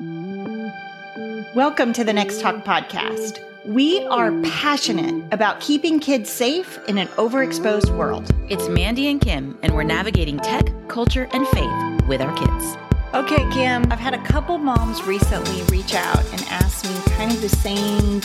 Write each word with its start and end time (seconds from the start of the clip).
Welcome 0.00 1.92
to 1.94 2.04
the 2.04 2.12
Next 2.12 2.40
Talk 2.40 2.64
podcast. 2.64 3.40
We 3.64 4.06
are 4.06 4.30
passionate 4.42 5.24
about 5.32 5.58
keeping 5.60 5.98
kids 5.98 6.30
safe 6.30 6.78
in 6.86 6.98
an 6.98 7.08
overexposed 7.08 7.90
world. 7.96 8.32
It's 8.48 8.68
Mandy 8.68 9.08
and 9.08 9.20
Kim, 9.20 9.58
and 9.60 9.74
we're 9.74 9.82
navigating 9.82 10.38
tech, 10.38 10.70
culture, 10.86 11.28
and 11.32 11.48
faith 11.48 12.06
with 12.06 12.20
our 12.20 12.32
kids. 12.36 12.76
Okay, 13.12 13.44
Kim, 13.50 13.90
I've 13.90 13.98
had 13.98 14.14
a 14.14 14.22
couple 14.22 14.56
moms 14.58 15.02
recently 15.02 15.64
reach 15.64 15.96
out 15.96 16.24
and 16.26 16.42
ask 16.42 16.84
me 16.84 16.96
kind 17.16 17.32
of 17.32 17.40
the 17.40 17.48
same 17.48 18.20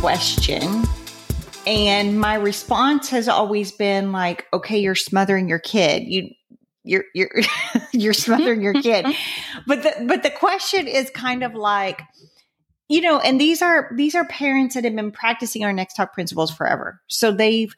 question. 0.00 0.82
And 1.64 2.18
my 2.18 2.34
response 2.34 3.08
has 3.10 3.28
always 3.28 3.70
been 3.70 4.10
like, 4.10 4.46
okay, 4.52 4.78
you're 4.78 4.96
smothering 4.96 5.48
your 5.48 5.60
kid. 5.60 6.02
You 6.08 6.34
you're 6.88 7.04
you're 7.14 7.30
you're 7.92 8.12
smothering 8.12 8.62
your 8.62 8.74
kid. 8.74 9.06
But 9.66 9.82
the 9.82 10.04
but 10.06 10.22
the 10.22 10.30
question 10.30 10.86
is 10.86 11.10
kind 11.10 11.42
of 11.42 11.54
like, 11.54 12.00
you 12.88 13.02
know, 13.02 13.18
and 13.18 13.40
these 13.40 13.60
are 13.60 13.90
these 13.94 14.14
are 14.14 14.24
parents 14.24 14.74
that 14.74 14.84
have 14.84 14.96
been 14.96 15.12
practicing 15.12 15.64
our 15.64 15.72
next 15.72 15.94
talk 15.94 16.14
principles 16.14 16.50
forever. 16.50 17.02
So 17.08 17.32
they've 17.32 17.74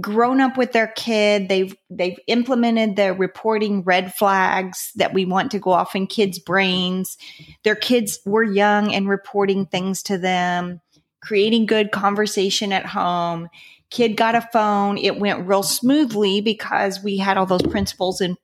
grown 0.00 0.40
up 0.40 0.56
with 0.56 0.72
their 0.72 0.88
kid. 0.88 1.48
They've 1.48 1.74
they've 1.90 2.18
implemented 2.28 2.96
the 2.96 3.14
reporting 3.14 3.82
red 3.82 4.14
flags 4.14 4.92
that 4.96 5.14
we 5.14 5.24
want 5.24 5.50
to 5.52 5.58
go 5.58 5.72
off 5.72 5.96
in 5.96 6.06
kids' 6.06 6.38
brains. 6.38 7.16
Their 7.64 7.76
kids 7.76 8.20
were 8.24 8.44
young 8.44 8.94
and 8.94 9.08
reporting 9.08 9.66
things 9.66 10.02
to 10.04 10.18
them, 10.18 10.80
creating 11.22 11.66
good 11.66 11.90
conversation 11.90 12.72
at 12.72 12.86
home. 12.86 13.48
Kid 13.90 14.16
got 14.16 14.34
a 14.34 14.48
phone. 14.52 14.98
It 14.98 15.18
went 15.18 15.46
real 15.46 15.62
smoothly 15.62 16.40
because 16.40 17.02
we 17.02 17.18
had 17.18 17.36
all 17.36 17.46
those 17.46 17.62
principles 17.62 18.20
in 18.20 18.36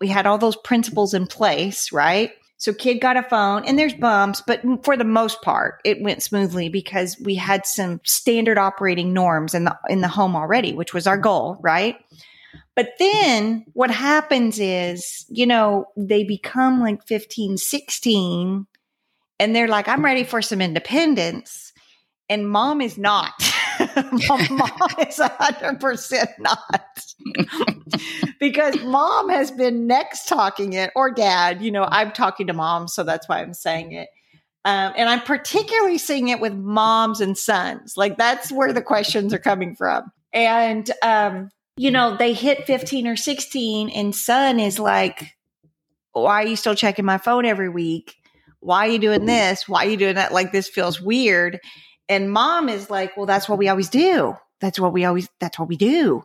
we 0.00 0.08
had 0.08 0.26
all 0.26 0.38
those 0.38 0.56
principles 0.56 1.12
in 1.12 1.26
place, 1.26 1.92
right? 1.92 2.32
So 2.60 2.74
kid 2.74 3.00
got 3.00 3.16
a 3.16 3.22
phone 3.22 3.64
and 3.64 3.78
there's 3.78 3.94
bumps, 3.94 4.42
but 4.46 4.60
for 4.84 4.94
the 4.94 5.04
most 5.04 5.40
part, 5.40 5.80
it 5.82 6.02
went 6.02 6.22
smoothly 6.22 6.68
because 6.68 7.16
we 7.18 7.34
had 7.34 7.64
some 7.64 8.00
standard 8.04 8.58
operating 8.58 9.14
norms 9.14 9.54
in 9.54 9.64
the 9.64 9.78
in 9.88 10.02
the 10.02 10.08
home 10.08 10.36
already, 10.36 10.74
which 10.74 10.92
was 10.92 11.06
our 11.06 11.16
goal, 11.16 11.58
right? 11.62 11.96
But 12.76 12.90
then 12.98 13.64
what 13.72 13.90
happens 13.90 14.58
is, 14.58 15.24
you 15.30 15.46
know, 15.46 15.86
they 15.96 16.22
become 16.24 16.80
like 16.80 17.06
15, 17.06 17.56
16 17.56 18.66
and 19.38 19.56
they're 19.56 19.68
like 19.68 19.88
I'm 19.88 20.04
ready 20.04 20.24
for 20.24 20.42
some 20.42 20.60
independence 20.60 21.72
and 22.28 22.48
mom 22.48 22.82
is 22.82 22.98
not. 22.98 23.32
mom 24.28 24.40
is 24.98 25.18
100% 25.18 26.26
not. 26.38 27.14
because 28.38 28.80
mom 28.82 29.28
has 29.30 29.50
been 29.50 29.86
next 29.86 30.28
talking 30.28 30.72
it, 30.74 30.90
or 30.94 31.10
dad. 31.10 31.62
You 31.62 31.70
know, 31.70 31.86
I'm 31.88 32.12
talking 32.12 32.46
to 32.48 32.52
mom, 32.52 32.88
so 32.88 33.02
that's 33.02 33.28
why 33.28 33.40
I'm 33.40 33.54
saying 33.54 33.92
it. 33.92 34.08
Um, 34.64 34.92
and 34.96 35.08
I'm 35.08 35.22
particularly 35.22 35.96
seeing 35.98 36.28
it 36.28 36.40
with 36.40 36.52
moms 36.52 37.20
and 37.20 37.36
sons. 37.36 37.94
Like 37.96 38.18
that's 38.18 38.52
where 38.52 38.72
the 38.72 38.82
questions 38.82 39.32
are 39.32 39.38
coming 39.38 39.74
from. 39.74 40.12
And, 40.32 40.88
um, 41.02 41.50
you 41.76 41.90
know, 41.90 42.16
they 42.16 42.34
hit 42.34 42.66
15 42.66 43.06
or 43.06 43.16
16, 43.16 43.88
and 43.90 44.14
son 44.14 44.60
is 44.60 44.78
like, 44.78 45.34
Why 46.12 46.42
are 46.42 46.46
you 46.46 46.56
still 46.56 46.74
checking 46.74 47.06
my 47.06 47.18
phone 47.18 47.46
every 47.46 47.68
week? 47.68 48.16
Why 48.60 48.86
are 48.86 48.90
you 48.90 48.98
doing 48.98 49.24
this? 49.24 49.66
Why 49.66 49.86
are 49.86 49.88
you 49.88 49.96
doing 49.96 50.16
that? 50.16 50.32
Like, 50.32 50.52
this 50.52 50.68
feels 50.68 51.00
weird. 51.00 51.58
And 52.10 52.30
mom 52.30 52.68
is 52.68 52.90
like, 52.90 53.16
well, 53.16 53.24
that's 53.24 53.48
what 53.48 53.58
we 53.58 53.68
always 53.68 53.88
do. 53.88 54.34
That's 54.60 54.78
what 54.78 54.92
we 54.92 55.04
always, 55.04 55.28
that's 55.38 55.58
what 55.58 55.68
we 55.68 55.76
do. 55.76 56.24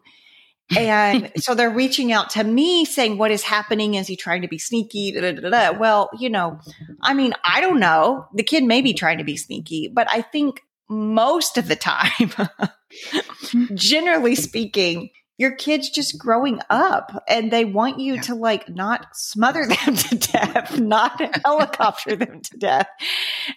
and 0.75 1.31
so 1.37 1.53
they're 1.53 1.69
reaching 1.69 2.11
out 2.11 2.31
to 2.31 2.43
me 2.43 2.85
saying, 2.85 3.19
what 3.19 3.29
is 3.29 3.43
happening? 3.43 3.93
Is 3.93 4.07
he 4.07 4.15
trying 4.15 4.41
to 4.41 4.47
be 4.47 4.57
sneaky? 4.57 5.11
Da, 5.11 5.31
da, 5.31 5.49
da, 5.49 5.77
well, 5.77 6.09
you 6.19 6.29
know, 6.29 6.59
I 7.01 7.13
mean, 7.13 7.33
I 7.43 7.61
don't 7.61 7.79
know. 7.79 8.27
The 8.33 8.43
kid 8.43 8.63
may 8.63 8.81
be 8.81 8.93
trying 8.93 9.19
to 9.19 9.23
be 9.23 9.37
sneaky, 9.37 9.87
but 9.93 10.07
I 10.11 10.21
think 10.21 10.61
most 10.89 11.57
of 11.59 11.67
the 11.67 11.75
time, 11.75 12.33
generally 13.75 14.35
speaking, 14.35 15.11
your 15.37 15.51
kids 15.51 15.89
just 15.89 16.17
growing 16.17 16.59
up 16.69 17.23
and 17.27 17.51
they 17.51 17.65
want 17.65 17.99
you 17.99 18.15
yeah. 18.15 18.21
to 18.21 18.35
like 18.35 18.69
not 18.69 19.07
smother 19.13 19.65
them 19.85 19.95
to 19.95 20.15
death, 20.15 20.79
not 20.79 21.21
helicopter 21.43 22.15
them 22.15 22.41
to 22.41 22.57
death. 22.57 22.87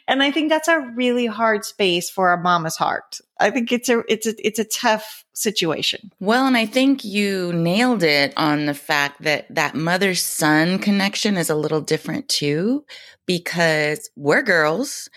And 0.06 0.22
I 0.22 0.30
think 0.30 0.48
that's 0.48 0.68
a 0.68 0.80
really 0.94 1.26
hard 1.26 1.64
space 1.64 2.10
for 2.10 2.32
a 2.32 2.40
mama's 2.40 2.76
heart. 2.76 3.20
I 3.40 3.50
think 3.50 3.70
it's 3.70 3.88
a 3.88 4.02
it's 4.08 4.26
a 4.26 4.34
it's 4.44 4.58
a 4.58 4.64
tough 4.64 5.24
situation. 5.32 6.10
Well, 6.18 6.46
and 6.46 6.56
I 6.56 6.66
think 6.66 7.04
you 7.04 7.52
nailed 7.52 8.02
it 8.02 8.32
on 8.36 8.66
the 8.66 8.74
fact 8.74 9.22
that 9.22 9.46
that 9.54 9.76
mother 9.76 10.16
son 10.16 10.80
connection 10.80 11.36
is 11.36 11.48
a 11.48 11.54
little 11.54 11.80
different 11.80 12.28
too 12.28 12.84
because 13.26 14.10
we're 14.16 14.42
girls 14.42 15.08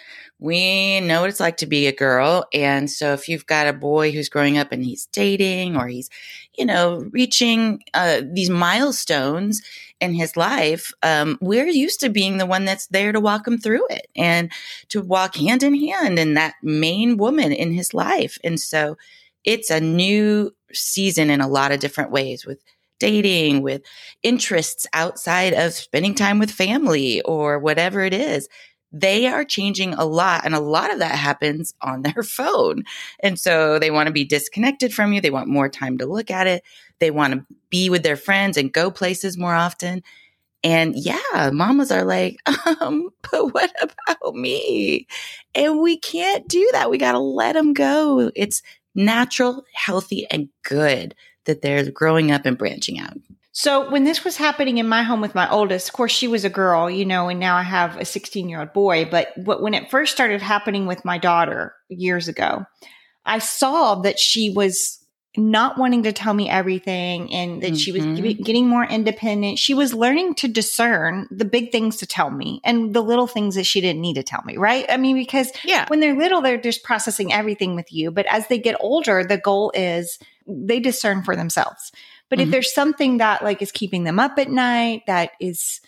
we 0.42 1.00
know 1.02 1.22
what 1.22 1.30
it's 1.30 1.40
like 1.40 1.58
to 1.58 1.68
be 1.68 1.86
a 1.86 1.92
girl. 1.92 2.46
And 2.52 2.90
so 2.90 3.14
if 3.14 3.30
you've 3.30 3.46
got 3.46 3.68
a 3.68 3.74
boy 3.74 4.12
who's 4.12 4.28
growing 4.28 4.58
up 4.58 4.72
and 4.72 4.84
he's 4.84 5.06
dating 5.06 5.78
or 5.78 5.88
he's, 5.88 6.10
you 6.58 6.66
know, 6.66 7.08
reaching 7.12 7.84
uh, 7.94 8.22
these 8.26 8.50
milestones 8.50 9.62
in 10.00 10.16
his 10.16 10.36
life, 10.36 10.92
um, 11.04 11.38
we're 11.42 11.68
used 11.68 12.00
to 12.00 12.10
being 12.10 12.40
the 12.40 12.48
one 12.48 12.66
that's 12.66 12.88
there 12.88 13.12
to 13.12 13.20
walk 13.20 13.48
him 13.48 13.60
through 13.60 13.86
it 13.92 14.08
and 14.16 14.52
to 14.90 15.02
walk 15.02 15.36
hand 15.36 15.62
in 15.62 15.76
hand 15.76 16.18
in 16.18 16.34
that 16.34 16.56
main 16.64 17.18
woman 17.18 17.52
in 17.52 17.72
his 17.72 17.94
life. 17.94 18.40
And 18.44 18.60
so 18.60 18.98
it's 19.44 19.70
a 19.70 19.80
new 19.80 20.56
season 20.74 21.30
in 21.30 21.40
a 21.40 21.48
lot 21.48 21.72
of 21.72 21.80
different 21.80 22.10
ways 22.10 22.48
with 22.48 22.64
dating, 22.98 23.62
with 23.62 23.84
interests 24.24 24.88
outside 24.94 25.54
of 25.54 25.74
spending 25.74 26.16
time 26.16 26.40
with 26.40 26.50
family 26.50 27.22
or 27.22 27.60
whatever 27.60 28.02
it 28.02 28.14
is 28.14 28.50
they 28.92 29.28
are 29.28 29.46
changing 29.46 29.94
a 29.94 30.06
lot. 30.06 30.46
And 30.46 30.54
a 30.54 30.60
lot 30.60 30.92
of 30.92 31.00
that 31.00 31.16
happens 31.16 31.74
on 31.82 32.02
their 32.04 32.24
phone. 32.24 32.84
And 33.20 33.40
so 33.40 33.80
they 33.80 33.92
want 33.92 34.08
to 34.08 34.14
be 34.14 34.26
disconnected 34.26 34.94
from 34.94 35.14
you. 35.14 35.22
They 35.22 35.30
want 35.30 35.48
more 35.48 35.70
time 35.70 35.98
to 36.00 36.06
look 36.06 36.32
at 36.32 36.48
it. 36.48 36.64
They 37.00 37.12
want 37.12 37.34
to 37.34 37.46
be 37.70 37.90
with 37.90 38.04
their 38.04 38.18
friends 38.18 38.58
and 38.58 38.72
go 38.72 38.92
places 38.92 39.38
more 39.38 39.56
often. 39.56 40.04
And 40.64 40.96
yeah, 40.96 41.50
mamas 41.52 41.92
are 41.92 42.04
like, 42.04 42.38
um, 42.82 43.10
but 43.32 43.54
what 43.54 43.72
about 43.82 44.36
me? 44.36 45.08
And 45.56 45.80
we 45.80 45.98
can't 45.98 46.48
do 46.48 46.70
that. 46.74 46.92
We 46.92 46.98
got 46.98 47.14
to 47.14 47.20
let 47.20 47.54
them 47.54 47.74
go. 47.74 48.32
It's 48.36 48.62
natural, 48.94 49.64
healthy, 49.74 50.28
and 50.30 50.50
good 50.64 51.16
that 51.46 51.62
they're 51.62 51.90
growing 51.90 52.32
up 52.32 52.46
and 52.46 52.58
branching 52.58 53.00
out. 53.00 53.18
So 53.54 53.90
when 53.90 54.06
this 54.06 54.24
was 54.24 54.38
happening 54.38 54.78
in 54.78 54.88
my 54.88 55.04
home 55.04 55.20
with 55.20 55.36
my 55.36 55.50
oldest, 55.50 55.90
of 55.90 55.94
course 55.94 56.12
she 56.12 56.28
was 56.28 56.46
a 56.46 56.50
girl, 56.50 56.90
you 56.90 57.06
know, 57.06 57.28
and 57.28 57.40
now 57.40 57.58
I 57.58 57.64
have 57.64 57.98
a 57.98 58.06
16 58.06 58.48
year 58.48 58.62
old 58.62 58.74
boy. 58.74 59.06
But 59.06 59.34
when 59.36 59.74
it 59.74 59.92
first 59.92 60.14
started 60.14 60.42
happening 60.42 60.86
with 60.86 61.04
my 61.04 61.18
daughter 61.18 61.74
years 61.90 62.28
ago, 62.28 62.66
I 63.26 63.40
saw 63.40 63.96
that 63.96 64.20
she 64.20 64.52
was 64.52 65.00
not 65.38 65.78
wanting 65.78 66.04
to 66.04 66.12
tell 66.12 66.34
me 66.34 66.50
everything 66.50 67.34
and 67.34 67.62
that 67.62 67.68
mm-hmm. 67.68 67.76
she 67.76 67.92
was 67.92 68.04
mm-hmm. 68.04 68.44
getting 68.44 68.68
more 68.68 68.84
independent. 68.84 69.60
She 69.60 69.74
was 69.74 69.94
learning 69.94 70.36
to 70.36 70.50
discern 70.50 71.28
the 71.32 71.46
big 71.46 71.72
things 71.72 71.98
to 71.98 72.06
tell 72.06 72.30
me 72.30 72.60
and 72.66 72.94
the 72.94 73.02
little 73.02 73.28
things 73.28 73.56
that 73.56 73.66
she 73.66 73.80
didn't 73.80 74.02
need 74.02 74.16
to 74.16 74.24
tell 74.24 74.42
me, 74.46 74.58
right? 74.58 74.86
I 74.90 74.98
mean, 74.98 75.16
because 75.16 75.52
yeah. 75.64 75.86
when 75.88 76.02
they're 76.02 76.18
little, 76.18 76.42
they're 76.42 76.58
just 76.58 76.84
processing 76.84 77.32
everything 77.32 77.76
with 77.76 77.94
you. 77.94 78.12
But 78.12 78.26
as 78.26 78.48
they 78.48 78.60
get 78.60 78.76
older, 78.82 79.24
the 79.24 79.38
goal 79.38 79.72
is 79.74 80.20
they 80.48 80.82
discern 80.82 81.24
for 81.24 81.38
themselves. 81.38 81.94
But 82.32 82.40
mm-hmm. 82.40 82.46
if 82.48 82.52
there's 82.52 82.74
something 82.74 83.18
that 83.18 83.44
like 83.44 83.62
is 83.62 83.74
keeping 83.74 84.06
them 84.06 84.18
up 84.18 84.40
at 84.40 84.50
night, 84.50 85.04
that 85.06 85.32
is, 85.42 85.82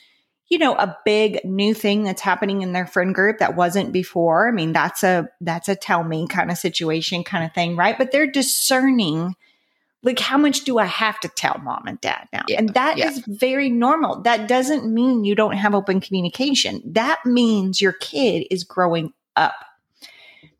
you 0.49 0.59
know, 0.59 0.75
a 0.75 0.95
big 1.05 1.39
new 1.45 1.73
thing 1.73 2.03
that's 2.03 2.21
happening 2.21 2.61
in 2.61 2.73
their 2.73 2.85
friend 2.85 3.15
group 3.15 3.39
that 3.39 3.55
wasn't 3.55 3.93
before, 3.93 4.49
I 4.49 4.51
mean, 4.51 4.73
that's 4.73 5.03
a 5.03 5.29
that's 5.39 5.69
a 5.69 5.75
tell 5.75 6.03
me 6.03 6.27
kind 6.27 6.51
of 6.51 6.57
situation 6.57 7.23
kind 7.23 7.45
of 7.45 7.53
thing, 7.53 7.77
right? 7.77 7.97
But 7.97 8.11
they're 8.11 8.29
discerning 8.29 9.35
like 10.03 10.19
how 10.19 10.37
much 10.37 10.65
do 10.65 10.79
I 10.79 10.85
have 10.85 11.17
to 11.21 11.29
tell 11.29 11.57
mom 11.63 11.83
and 11.87 11.99
dad 12.01 12.27
now? 12.33 12.43
Yeah, 12.49 12.59
and 12.59 12.73
that 12.73 12.97
yeah. 12.97 13.07
is 13.09 13.23
very 13.25 13.69
normal. 13.69 14.21
That 14.23 14.49
doesn't 14.49 14.85
mean 14.93 15.23
you 15.23 15.35
don't 15.35 15.55
have 15.55 15.73
open 15.73 16.01
communication. 16.01 16.81
That 16.87 17.25
means 17.25 17.81
your 17.81 17.93
kid 17.93 18.45
is 18.51 18.65
growing 18.65 19.13
up. 19.37 19.55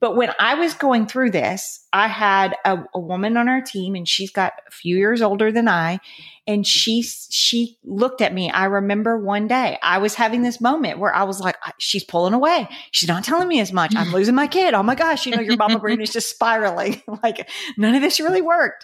But 0.04 0.18
when 0.18 0.34
I 0.38 0.56
was 0.56 0.74
going 0.74 1.08
through 1.08 1.32
this, 1.32 1.80
I 1.94 2.10
had 2.10 2.58
a, 2.66 2.80
a, 2.94 3.00
woman 3.00 3.38
on 3.38 3.48
our 3.48 3.62
team 3.62 3.96
and 3.96 4.06
she's 4.06 4.32
got 4.32 4.52
a 4.68 4.70
few 4.70 4.98
years 4.98 5.22
older 5.22 5.50
than 5.50 5.70
I. 5.70 6.02
And 6.46 6.68
she, 6.68 7.04
she 7.04 7.78
looked 7.86 8.20
at 8.20 8.34
me. 8.34 8.52
I 8.52 8.66
remember 8.66 9.18
one 9.18 9.48
day 9.48 9.80
I 9.82 10.00
was 10.00 10.14
having 10.16 10.42
this 10.42 10.60
moment 10.60 11.00
where 11.00 11.16
I 11.16 11.24
was 11.24 11.40
like, 11.40 11.56
she's 11.78 12.04
pulling 12.04 12.34
away. 12.34 12.68
She's 12.92 13.08
not 13.08 13.24
telling 13.24 13.48
me 13.48 13.62
as 13.62 13.72
much. 13.72 13.96
I'm 13.96 14.12
losing 14.12 14.36
my 14.36 14.48
kid. 14.48 14.74
Oh 14.74 14.84
my 14.84 14.96
gosh. 14.96 15.26
You 15.26 15.38
know, 15.38 15.42
your 15.42 15.56
mama 15.56 15.80
brain 15.80 16.02
is 16.02 16.12
just 16.12 16.30
spiraling. 16.30 17.02
like 17.24 17.50
none 17.78 17.96
of 17.96 18.02
this 18.02 18.20
really 18.20 18.42
worked. 18.42 18.84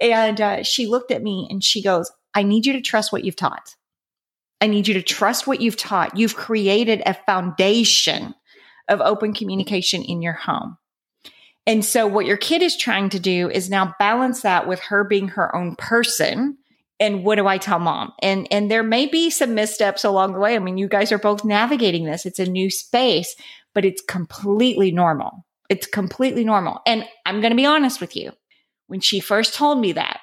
And 0.00 0.40
uh, 0.40 0.62
she 0.62 0.86
looked 0.86 1.10
at 1.10 1.22
me 1.22 1.46
and 1.50 1.62
she 1.62 1.82
goes, 1.82 2.10
I 2.32 2.42
need 2.42 2.64
you 2.64 2.72
to 2.72 2.80
trust 2.80 3.12
what 3.12 3.22
you've 3.22 3.36
taught. 3.36 3.76
I 4.62 4.66
need 4.66 4.88
you 4.88 4.94
to 4.94 5.02
trust 5.02 5.46
what 5.46 5.60
you've 5.60 5.76
taught. 5.76 6.16
You've 6.16 6.36
created 6.36 7.02
a 7.04 7.12
foundation 7.12 8.34
of 8.88 9.00
open 9.00 9.32
communication 9.34 10.02
in 10.02 10.22
your 10.22 10.32
home. 10.32 10.78
And 11.66 11.84
so, 11.84 12.06
what 12.06 12.26
your 12.26 12.38
kid 12.38 12.62
is 12.62 12.76
trying 12.76 13.10
to 13.10 13.20
do 13.20 13.50
is 13.50 13.68
now 13.68 13.94
balance 13.98 14.42
that 14.42 14.66
with 14.66 14.80
her 14.80 15.04
being 15.04 15.28
her 15.28 15.54
own 15.54 15.76
person 15.76 16.56
And 17.00 17.24
what 17.24 17.36
do 17.36 17.46
I 17.46 17.58
tell 17.58 17.78
mom? 17.78 18.12
And 18.22 18.48
and 18.50 18.70
there 18.70 18.82
may 18.82 19.06
be 19.06 19.30
some 19.30 19.54
missteps 19.54 20.04
along 20.04 20.32
the 20.32 20.40
way. 20.40 20.56
I 20.56 20.58
mean, 20.58 20.78
you 20.78 20.88
guys 20.88 21.12
are 21.12 21.18
both 21.18 21.44
navigating 21.44 22.04
this. 22.04 22.26
It's 22.26 22.40
a 22.40 22.46
new 22.46 22.70
space, 22.70 23.36
but 23.74 23.84
it's 23.84 24.02
completely 24.02 24.90
normal. 24.90 25.44
It's 25.68 25.86
completely 25.86 26.44
normal. 26.44 26.80
And 26.86 27.06
I'm 27.26 27.40
going 27.40 27.50
to 27.52 27.56
be 27.56 27.66
honest 27.66 28.00
with 28.00 28.16
you. 28.16 28.32
When 28.86 29.00
she 29.00 29.20
first 29.20 29.54
told 29.54 29.78
me 29.80 29.92
that, 29.92 30.20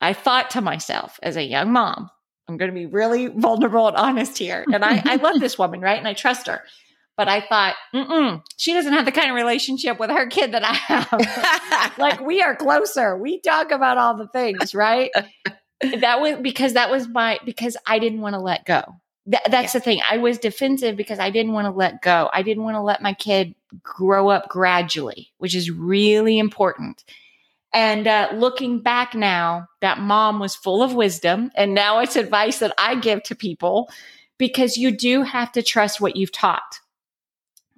I 0.00 0.12
thought 0.12 0.50
to 0.50 0.60
myself 0.60 1.20
as 1.22 1.36
a 1.36 1.42
young 1.42 1.72
mom, 1.72 2.10
I'm 2.48 2.56
going 2.56 2.70
to 2.70 2.74
be 2.74 2.86
really 2.86 3.26
vulnerable 3.26 3.88
and 3.88 3.96
honest 3.96 4.38
here. 4.38 4.64
And 4.72 4.84
I, 4.84 5.02
I 5.04 5.16
love 5.16 5.40
this 5.40 5.58
woman, 5.58 5.80
right? 5.80 5.98
And 5.98 6.08
I 6.08 6.14
trust 6.14 6.46
her. 6.46 6.62
But 7.18 7.28
I 7.28 7.40
thought, 7.40 7.74
mm 7.92 8.42
she 8.56 8.72
doesn't 8.72 8.92
have 8.92 9.04
the 9.04 9.12
kind 9.12 9.28
of 9.28 9.34
relationship 9.34 9.98
with 9.98 10.08
her 10.10 10.28
kid 10.28 10.52
that 10.52 10.64
I 10.64 10.72
have. 10.72 11.92
like 11.98 12.20
we 12.20 12.40
are 12.40 12.54
closer. 12.54 13.16
We 13.18 13.40
talk 13.40 13.72
about 13.72 13.98
all 13.98 14.16
the 14.16 14.28
things, 14.28 14.74
right? 14.74 15.10
that 16.00 16.20
was 16.20 16.36
because 16.40 16.74
that 16.74 16.90
was 16.90 17.08
my 17.08 17.40
because 17.44 17.76
I 17.84 17.98
didn't 17.98 18.20
want 18.20 18.34
to 18.34 18.40
let 18.40 18.64
go. 18.64 18.82
Th- 19.28 19.42
that's 19.50 19.74
yeah. 19.74 19.80
the 19.80 19.84
thing. 19.84 20.00
I 20.08 20.18
was 20.18 20.38
defensive 20.38 20.96
because 20.96 21.18
I 21.18 21.30
didn't 21.30 21.52
want 21.52 21.66
to 21.66 21.72
let 21.72 22.02
go. 22.02 22.30
I 22.32 22.42
didn't 22.42 22.62
want 22.62 22.76
to 22.76 22.82
let 22.82 23.02
my 23.02 23.14
kid 23.14 23.54
grow 23.82 24.28
up 24.28 24.48
gradually, 24.48 25.32
which 25.38 25.56
is 25.56 25.72
really 25.72 26.38
important. 26.38 27.04
And 27.74 28.06
uh, 28.06 28.30
looking 28.32 28.80
back 28.80 29.14
now, 29.14 29.66
that 29.80 29.98
mom 29.98 30.38
was 30.38 30.54
full 30.54 30.84
of 30.84 30.94
wisdom. 30.94 31.50
And 31.56 31.74
now 31.74 31.98
it's 31.98 32.16
advice 32.16 32.60
that 32.60 32.74
I 32.78 32.94
give 32.94 33.24
to 33.24 33.34
people 33.34 33.90
because 34.38 34.76
you 34.76 34.96
do 34.96 35.22
have 35.22 35.52
to 35.52 35.62
trust 35.62 36.00
what 36.00 36.16
you've 36.16 36.32
taught. 36.32 36.78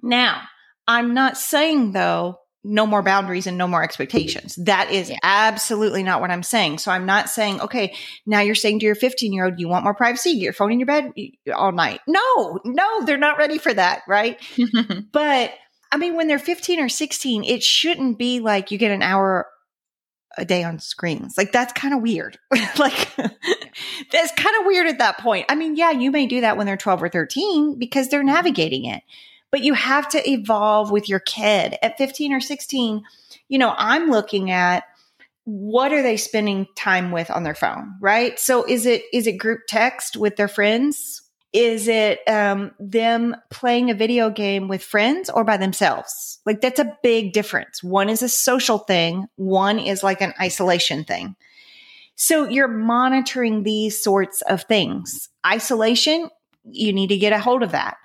Now, 0.01 0.41
I'm 0.87 1.13
not 1.13 1.37
saying 1.37 1.93
though, 1.93 2.37
no 2.63 2.85
more 2.85 3.01
boundaries 3.01 3.47
and 3.47 3.57
no 3.57 3.67
more 3.67 3.83
expectations. 3.83 4.55
That 4.65 4.91
is 4.91 5.09
yeah. 5.09 5.17
absolutely 5.23 6.03
not 6.03 6.21
what 6.21 6.29
I'm 6.29 6.43
saying. 6.43 6.77
So 6.77 6.91
I'm 6.91 7.07
not 7.07 7.29
saying, 7.29 7.59
okay, 7.61 7.95
now 8.27 8.41
you're 8.41 8.53
saying 8.53 8.79
to 8.79 8.85
your 8.85 8.95
15 8.95 9.33
year 9.33 9.45
old, 9.45 9.59
you 9.59 9.67
want 9.67 9.83
more 9.83 9.95
privacy, 9.95 10.33
get 10.33 10.41
your 10.41 10.53
phone 10.53 10.71
in 10.71 10.79
your 10.79 10.85
bed 10.85 11.11
all 11.55 11.71
night. 11.71 12.01
No, 12.07 12.59
no, 12.63 13.03
they're 13.03 13.17
not 13.17 13.39
ready 13.39 13.57
for 13.57 13.73
that. 13.73 14.01
Right. 14.07 14.39
but 15.11 15.53
I 15.91 15.97
mean, 15.97 16.15
when 16.15 16.27
they're 16.27 16.39
15 16.39 16.79
or 16.79 16.89
16, 16.89 17.43
it 17.43 17.63
shouldn't 17.63 18.19
be 18.19 18.39
like 18.39 18.71
you 18.71 18.77
get 18.77 18.91
an 18.91 19.01
hour 19.01 19.47
a 20.37 20.45
day 20.45 20.63
on 20.63 20.79
screens. 20.79 21.37
Like 21.37 21.51
that's 21.51 21.73
kind 21.73 21.93
of 21.93 22.01
weird. 22.01 22.37
like 22.77 23.15
that's 24.11 24.31
kind 24.33 24.55
of 24.59 24.65
weird 24.65 24.87
at 24.87 24.99
that 24.99 25.17
point. 25.17 25.45
I 25.49 25.55
mean, 25.55 25.75
yeah, 25.75 25.91
you 25.91 26.11
may 26.11 26.27
do 26.27 26.41
that 26.41 26.57
when 26.57 26.65
they're 26.65 26.77
12 26.77 27.03
or 27.03 27.09
13 27.09 27.79
because 27.79 28.09
they're 28.09 28.19
mm-hmm. 28.19 28.27
navigating 28.27 28.85
it. 28.85 29.03
But 29.51 29.63
you 29.63 29.73
have 29.73 30.07
to 30.09 30.29
evolve 30.29 30.91
with 30.91 31.09
your 31.09 31.19
kid. 31.19 31.77
At 31.81 31.97
15 31.97 32.33
or 32.33 32.39
16, 32.39 33.03
you 33.49 33.57
know, 33.57 33.73
I'm 33.77 34.09
looking 34.09 34.49
at 34.49 34.83
what 35.43 35.91
are 35.91 36.01
they 36.01 36.17
spending 36.17 36.67
time 36.75 37.11
with 37.11 37.29
on 37.29 37.43
their 37.43 37.55
phone, 37.55 37.95
right? 37.99 38.39
So 38.39 38.63
is 38.63 38.85
it 38.85 39.03
is 39.11 39.27
it 39.27 39.33
group 39.33 39.61
text 39.67 40.15
with 40.15 40.35
their 40.35 40.47
friends? 40.47 41.23
Is 41.53 41.89
it 41.89 42.19
um, 42.29 42.71
them 42.79 43.35
playing 43.49 43.89
a 43.89 43.95
video 43.95 44.29
game 44.29 44.69
with 44.69 44.81
friends 44.81 45.29
or 45.29 45.43
by 45.43 45.57
themselves? 45.57 46.39
Like 46.45 46.61
that's 46.61 46.79
a 46.79 46.97
big 47.03 47.33
difference. 47.33 47.83
One 47.83 48.07
is 48.07 48.21
a 48.21 48.29
social 48.29 48.77
thing, 48.77 49.27
one 49.35 49.79
is 49.79 50.03
like 50.03 50.21
an 50.21 50.33
isolation 50.39 51.03
thing. 51.03 51.35
So 52.15 52.47
you're 52.47 52.67
monitoring 52.67 53.63
these 53.63 54.01
sorts 54.01 54.41
of 54.43 54.63
things. 54.63 55.27
Isolation, 55.45 56.29
you 56.63 56.93
need 56.93 57.07
to 57.07 57.17
get 57.17 57.33
a 57.33 57.39
hold 57.39 57.63
of 57.63 57.71
that. 57.71 57.97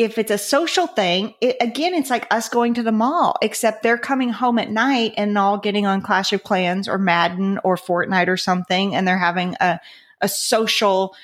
If 0.00 0.16
it's 0.16 0.30
a 0.30 0.38
social 0.38 0.86
thing, 0.86 1.34
it, 1.42 1.56
again, 1.60 1.92
it's 1.92 2.08
like 2.08 2.26
us 2.32 2.48
going 2.48 2.72
to 2.72 2.82
the 2.82 2.90
mall, 2.90 3.36
except 3.42 3.82
they're 3.82 3.98
coming 3.98 4.30
home 4.30 4.58
at 4.58 4.70
night 4.70 5.12
and 5.18 5.36
all 5.36 5.58
getting 5.58 5.84
on 5.84 6.00
Clash 6.00 6.32
of 6.32 6.42
Clans 6.42 6.88
or 6.88 6.96
Madden 6.96 7.60
or 7.64 7.76
Fortnite 7.76 8.28
or 8.28 8.38
something, 8.38 8.94
and 8.94 9.06
they're 9.06 9.18
having 9.18 9.56
a, 9.60 9.78
a 10.22 10.26
social 10.26 11.14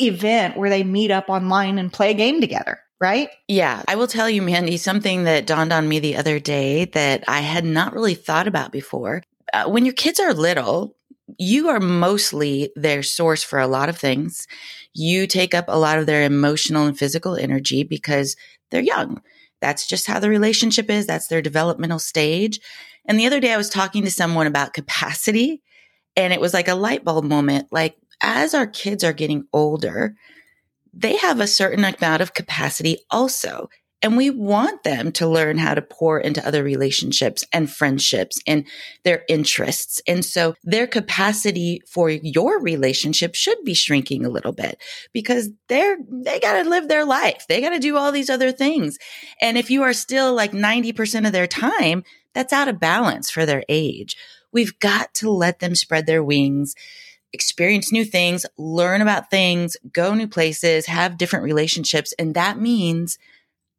event 0.00 0.56
where 0.56 0.70
they 0.70 0.84
meet 0.84 1.10
up 1.10 1.28
online 1.28 1.76
and 1.76 1.92
play 1.92 2.12
a 2.12 2.14
game 2.14 2.40
together, 2.40 2.78
right? 3.00 3.30
Yeah. 3.48 3.82
I 3.88 3.96
will 3.96 4.06
tell 4.06 4.30
you, 4.30 4.42
Mandy, 4.42 4.76
something 4.76 5.24
that 5.24 5.48
dawned 5.48 5.72
on 5.72 5.88
me 5.88 5.98
the 5.98 6.16
other 6.16 6.38
day 6.38 6.84
that 6.84 7.24
I 7.26 7.40
had 7.40 7.64
not 7.64 7.94
really 7.94 8.14
thought 8.14 8.46
about 8.46 8.70
before. 8.70 9.24
Uh, 9.52 9.68
when 9.68 9.84
your 9.84 9.94
kids 9.94 10.20
are 10.20 10.32
little, 10.32 10.94
you 11.38 11.68
are 11.68 11.80
mostly 11.80 12.70
their 12.76 13.02
source 13.02 13.42
for 13.42 13.58
a 13.58 13.66
lot 13.66 13.88
of 13.88 13.96
things. 13.96 14.46
You 14.92 15.26
take 15.26 15.54
up 15.54 15.66
a 15.68 15.78
lot 15.78 15.98
of 15.98 16.06
their 16.06 16.22
emotional 16.22 16.86
and 16.86 16.98
physical 16.98 17.36
energy 17.36 17.82
because 17.82 18.36
they're 18.70 18.80
young. 18.80 19.22
That's 19.60 19.86
just 19.86 20.06
how 20.06 20.20
the 20.20 20.28
relationship 20.28 20.90
is. 20.90 21.06
That's 21.06 21.28
their 21.28 21.42
developmental 21.42 21.98
stage. 21.98 22.60
And 23.06 23.18
the 23.18 23.26
other 23.26 23.40
day 23.40 23.52
I 23.52 23.58
was 23.58 23.70
talking 23.70 24.04
to 24.04 24.10
someone 24.10 24.46
about 24.46 24.74
capacity 24.74 25.62
and 26.16 26.32
it 26.32 26.40
was 26.40 26.54
like 26.54 26.68
a 26.68 26.74
light 26.74 27.04
bulb 27.04 27.24
moment. 27.24 27.68
Like 27.70 27.96
as 28.22 28.54
our 28.54 28.66
kids 28.66 29.02
are 29.04 29.12
getting 29.12 29.46
older, 29.52 30.14
they 30.92 31.16
have 31.16 31.40
a 31.40 31.46
certain 31.46 31.84
amount 31.84 32.22
of 32.22 32.34
capacity 32.34 32.98
also. 33.10 33.68
And 34.04 34.18
we 34.18 34.28
want 34.28 34.82
them 34.82 35.12
to 35.12 35.26
learn 35.26 35.56
how 35.56 35.72
to 35.72 35.80
pour 35.80 36.20
into 36.20 36.46
other 36.46 36.62
relationships 36.62 37.42
and 37.54 37.72
friendships 37.72 38.38
and 38.46 38.66
their 39.02 39.24
interests. 39.30 40.02
And 40.06 40.22
so 40.22 40.56
their 40.62 40.86
capacity 40.86 41.80
for 41.88 42.10
your 42.10 42.60
relationship 42.60 43.34
should 43.34 43.56
be 43.64 43.72
shrinking 43.72 44.26
a 44.26 44.28
little 44.28 44.52
bit 44.52 44.76
because 45.14 45.48
they're, 45.68 45.96
they 46.06 46.38
got 46.38 46.62
to 46.62 46.68
live 46.68 46.86
their 46.86 47.06
life. 47.06 47.46
They 47.48 47.62
got 47.62 47.70
to 47.70 47.78
do 47.78 47.96
all 47.96 48.12
these 48.12 48.28
other 48.28 48.52
things. 48.52 48.98
And 49.40 49.56
if 49.56 49.70
you 49.70 49.82
are 49.82 49.94
still 49.94 50.34
like 50.34 50.52
90% 50.52 51.26
of 51.26 51.32
their 51.32 51.46
time, 51.46 52.04
that's 52.34 52.52
out 52.52 52.68
of 52.68 52.78
balance 52.78 53.30
for 53.30 53.46
their 53.46 53.64
age. 53.70 54.18
We've 54.52 54.78
got 54.80 55.14
to 55.14 55.30
let 55.30 55.60
them 55.60 55.74
spread 55.74 56.04
their 56.04 56.22
wings 56.22 56.74
experience 57.32 57.90
new 57.90 58.04
things, 58.04 58.46
learn 58.56 59.02
about 59.02 59.28
things, 59.28 59.76
go 59.92 60.14
new 60.14 60.28
places, 60.28 60.86
have 60.86 61.18
different 61.18 61.44
relationships. 61.44 62.14
And 62.16 62.32
that 62.34 62.60
means 62.60 63.18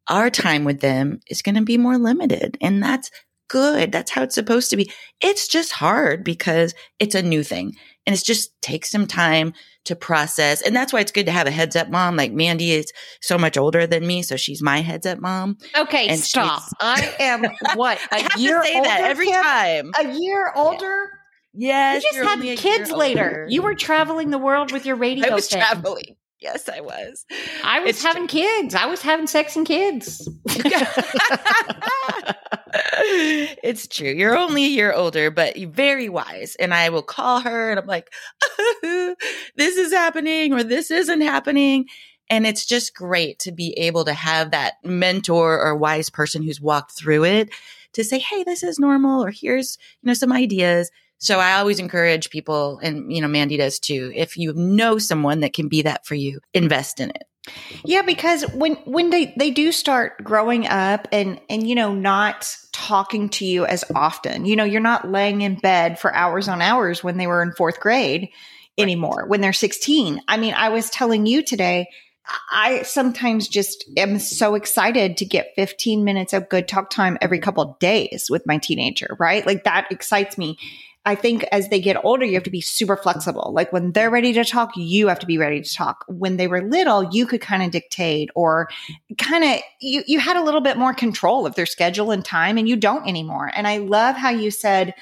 our 0.08 0.30
time 0.30 0.64
with 0.64 0.80
them 0.80 1.20
is 1.28 1.42
going 1.42 1.54
to 1.56 1.62
be 1.62 1.78
more 1.78 1.98
limited. 1.98 2.56
And 2.60 2.82
that's 2.82 3.10
good. 3.48 3.92
That's 3.92 4.10
how 4.10 4.22
it's 4.22 4.34
supposed 4.34 4.70
to 4.70 4.76
be. 4.76 4.90
It's 5.20 5.48
just 5.48 5.72
hard 5.72 6.24
because 6.24 6.74
it's 6.98 7.14
a 7.14 7.22
new 7.22 7.42
thing 7.42 7.74
and 8.06 8.14
it 8.14 8.22
just 8.24 8.50
takes 8.62 8.90
some 8.90 9.06
time 9.06 9.52
to 9.84 9.94
process. 9.94 10.62
And 10.62 10.74
that's 10.74 10.92
why 10.92 11.00
it's 11.00 11.12
good 11.12 11.26
to 11.26 11.32
have 11.32 11.46
a 11.46 11.52
heads 11.52 11.76
up 11.76 11.88
mom. 11.88 12.16
Like 12.16 12.32
Mandy 12.32 12.72
is 12.72 12.92
so 13.20 13.38
much 13.38 13.56
older 13.56 13.86
than 13.86 14.06
me. 14.06 14.22
So 14.22 14.36
she's 14.36 14.62
my 14.62 14.80
heads 14.80 15.06
up 15.06 15.20
mom. 15.20 15.58
Okay. 15.76 16.08
And 16.08 16.18
stop. 16.18 16.64
I 16.80 17.14
am 17.20 17.44
what? 17.74 17.98
A 18.10 18.14
I 18.16 18.18
have 18.18 18.36
year 18.40 18.58
to 18.58 18.64
say 18.64 18.80
that 18.80 19.00
every 19.02 19.30
time. 19.30 19.92
A 19.98 20.18
year 20.18 20.52
older? 20.56 21.10
Yes, 21.58 22.04
you 22.04 22.22
just 22.22 22.28
had 22.28 22.58
kids 22.58 22.90
later. 22.90 23.46
You 23.48 23.62
were 23.62 23.74
traveling 23.74 24.30
the 24.30 24.38
world 24.38 24.72
with 24.72 24.84
your 24.84 24.96
radio. 25.06 25.28
I 25.30 25.34
was 25.34 25.48
thing. 25.48 25.60
traveling. 25.60 26.16
Yes, 26.40 26.68
I 26.68 26.80
was. 26.80 27.24
I 27.64 27.80
was 27.80 27.90
it's 27.90 28.02
having 28.02 28.28
true. 28.28 28.40
kids. 28.40 28.74
I 28.74 28.86
was 28.86 29.00
having 29.00 29.26
sex 29.26 29.56
and 29.56 29.66
kids. 29.66 30.28
it's 33.62 33.86
true. 33.88 34.10
You're 34.10 34.36
only 34.36 34.64
a 34.64 34.68
year 34.68 34.92
older, 34.92 35.30
but 35.30 35.56
very 35.56 36.10
wise. 36.10 36.54
And 36.56 36.74
I 36.74 36.90
will 36.90 37.02
call 37.02 37.40
her 37.40 37.70
and 37.70 37.80
I'm 37.80 37.86
like, 37.86 38.12
this 38.82 39.76
is 39.76 39.92
happening 39.92 40.52
or 40.52 40.62
this 40.62 40.90
isn't 40.90 41.22
happening. 41.22 41.86
And 42.28 42.46
it's 42.46 42.66
just 42.66 42.94
great 42.94 43.38
to 43.40 43.52
be 43.52 43.72
able 43.78 44.04
to 44.04 44.12
have 44.12 44.50
that 44.50 44.74
mentor 44.84 45.58
or 45.58 45.74
wise 45.76 46.10
person 46.10 46.42
who's 46.42 46.60
walked 46.60 46.92
through 46.92 47.24
it 47.24 47.48
to 47.94 48.04
say, 48.04 48.18
Hey, 48.18 48.44
this 48.44 48.62
is 48.62 48.78
normal, 48.78 49.24
or 49.24 49.30
here's, 49.30 49.78
you 50.02 50.08
know, 50.08 50.14
some 50.14 50.32
ideas 50.32 50.90
so 51.18 51.38
I 51.38 51.54
always 51.54 51.78
encourage 51.78 52.30
people, 52.30 52.78
and 52.82 53.12
you 53.12 53.20
know, 53.20 53.28
Mandy 53.28 53.56
does 53.56 53.78
too. 53.78 54.12
If 54.14 54.36
you 54.36 54.52
know 54.54 54.98
someone 54.98 55.40
that 55.40 55.52
can 55.52 55.68
be 55.68 55.82
that 55.82 56.06
for 56.06 56.14
you, 56.14 56.40
invest 56.52 57.00
in 57.00 57.10
it. 57.10 57.24
Yeah, 57.84 58.02
because 58.02 58.42
when 58.52 58.74
when 58.84 59.10
they 59.10 59.32
they 59.36 59.50
do 59.50 59.72
start 59.72 60.22
growing 60.22 60.66
up 60.66 61.08
and 61.12 61.40
and 61.48 61.66
you 61.66 61.74
know 61.74 61.94
not 61.94 62.56
talking 62.72 63.28
to 63.30 63.44
you 63.44 63.64
as 63.64 63.84
often, 63.94 64.44
you 64.44 64.56
know, 64.56 64.64
you're 64.64 64.80
not 64.80 65.10
laying 65.10 65.42
in 65.42 65.56
bed 65.56 65.98
for 65.98 66.14
hours 66.14 66.48
on 66.48 66.60
hours 66.60 67.02
when 67.02 67.16
they 67.16 67.26
were 67.26 67.42
in 67.42 67.52
fourth 67.52 67.80
grade 67.80 68.28
anymore. 68.76 69.20
Right. 69.20 69.28
When 69.28 69.40
they're 69.40 69.52
16, 69.52 70.20
I 70.28 70.36
mean, 70.36 70.54
I 70.54 70.68
was 70.68 70.90
telling 70.90 71.26
you 71.26 71.42
today. 71.42 71.88
I 72.50 72.82
sometimes 72.82 73.46
just 73.46 73.84
am 73.96 74.18
so 74.18 74.56
excited 74.56 75.16
to 75.18 75.24
get 75.24 75.52
15 75.54 76.02
minutes 76.02 76.32
of 76.32 76.48
good 76.48 76.66
talk 76.66 76.90
time 76.90 77.16
every 77.20 77.38
couple 77.38 77.62
of 77.62 77.78
days 77.78 78.26
with 78.28 78.44
my 78.48 78.58
teenager, 78.58 79.16
right? 79.20 79.46
Like 79.46 79.62
that 79.62 79.86
excites 79.92 80.36
me. 80.36 80.58
I 81.06 81.14
think 81.14 81.44
as 81.52 81.68
they 81.68 81.80
get 81.80 82.04
older, 82.04 82.24
you 82.24 82.34
have 82.34 82.42
to 82.42 82.50
be 82.50 82.60
super 82.60 82.96
flexible. 82.96 83.52
Like 83.54 83.72
when 83.72 83.92
they're 83.92 84.10
ready 84.10 84.32
to 84.32 84.44
talk, 84.44 84.72
you 84.76 85.06
have 85.06 85.20
to 85.20 85.26
be 85.26 85.38
ready 85.38 85.62
to 85.62 85.74
talk. 85.74 86.04
When 86.08 86.36
they 86.36 86.48
were 86.48 86.62
little, 86.62 87.14
you 87.14 87.26
could 87.26 87.40
kind 87.40 87.62
of 87.62 87.70
dictate 87.70 88.28
or 88.34 88.68
kind 89.16 89.44
of, 89.44 89.60
you, 89.80 90.02
you 90.08 90.18
had 90.18 90.36
a 90.36 90.42
little 90.42 90.60
bit 90.60 90.76
more 90.76 90.92
control 90.92 91.46
of 91.46 91.54
their 91.54 91.64
schedule 91.64 92.10
and 92.10 92.24
time 92.24 92.58
and 92.58 92.68
you 92.68 92.74
don't 92.74 93.06
anymore. 93.06 93.52
And 93.54 93.68
I 93.68 93.78
love 93.78 94.16
how 94.16 94.30
you 94.30 94.50
said, 94.50 94.94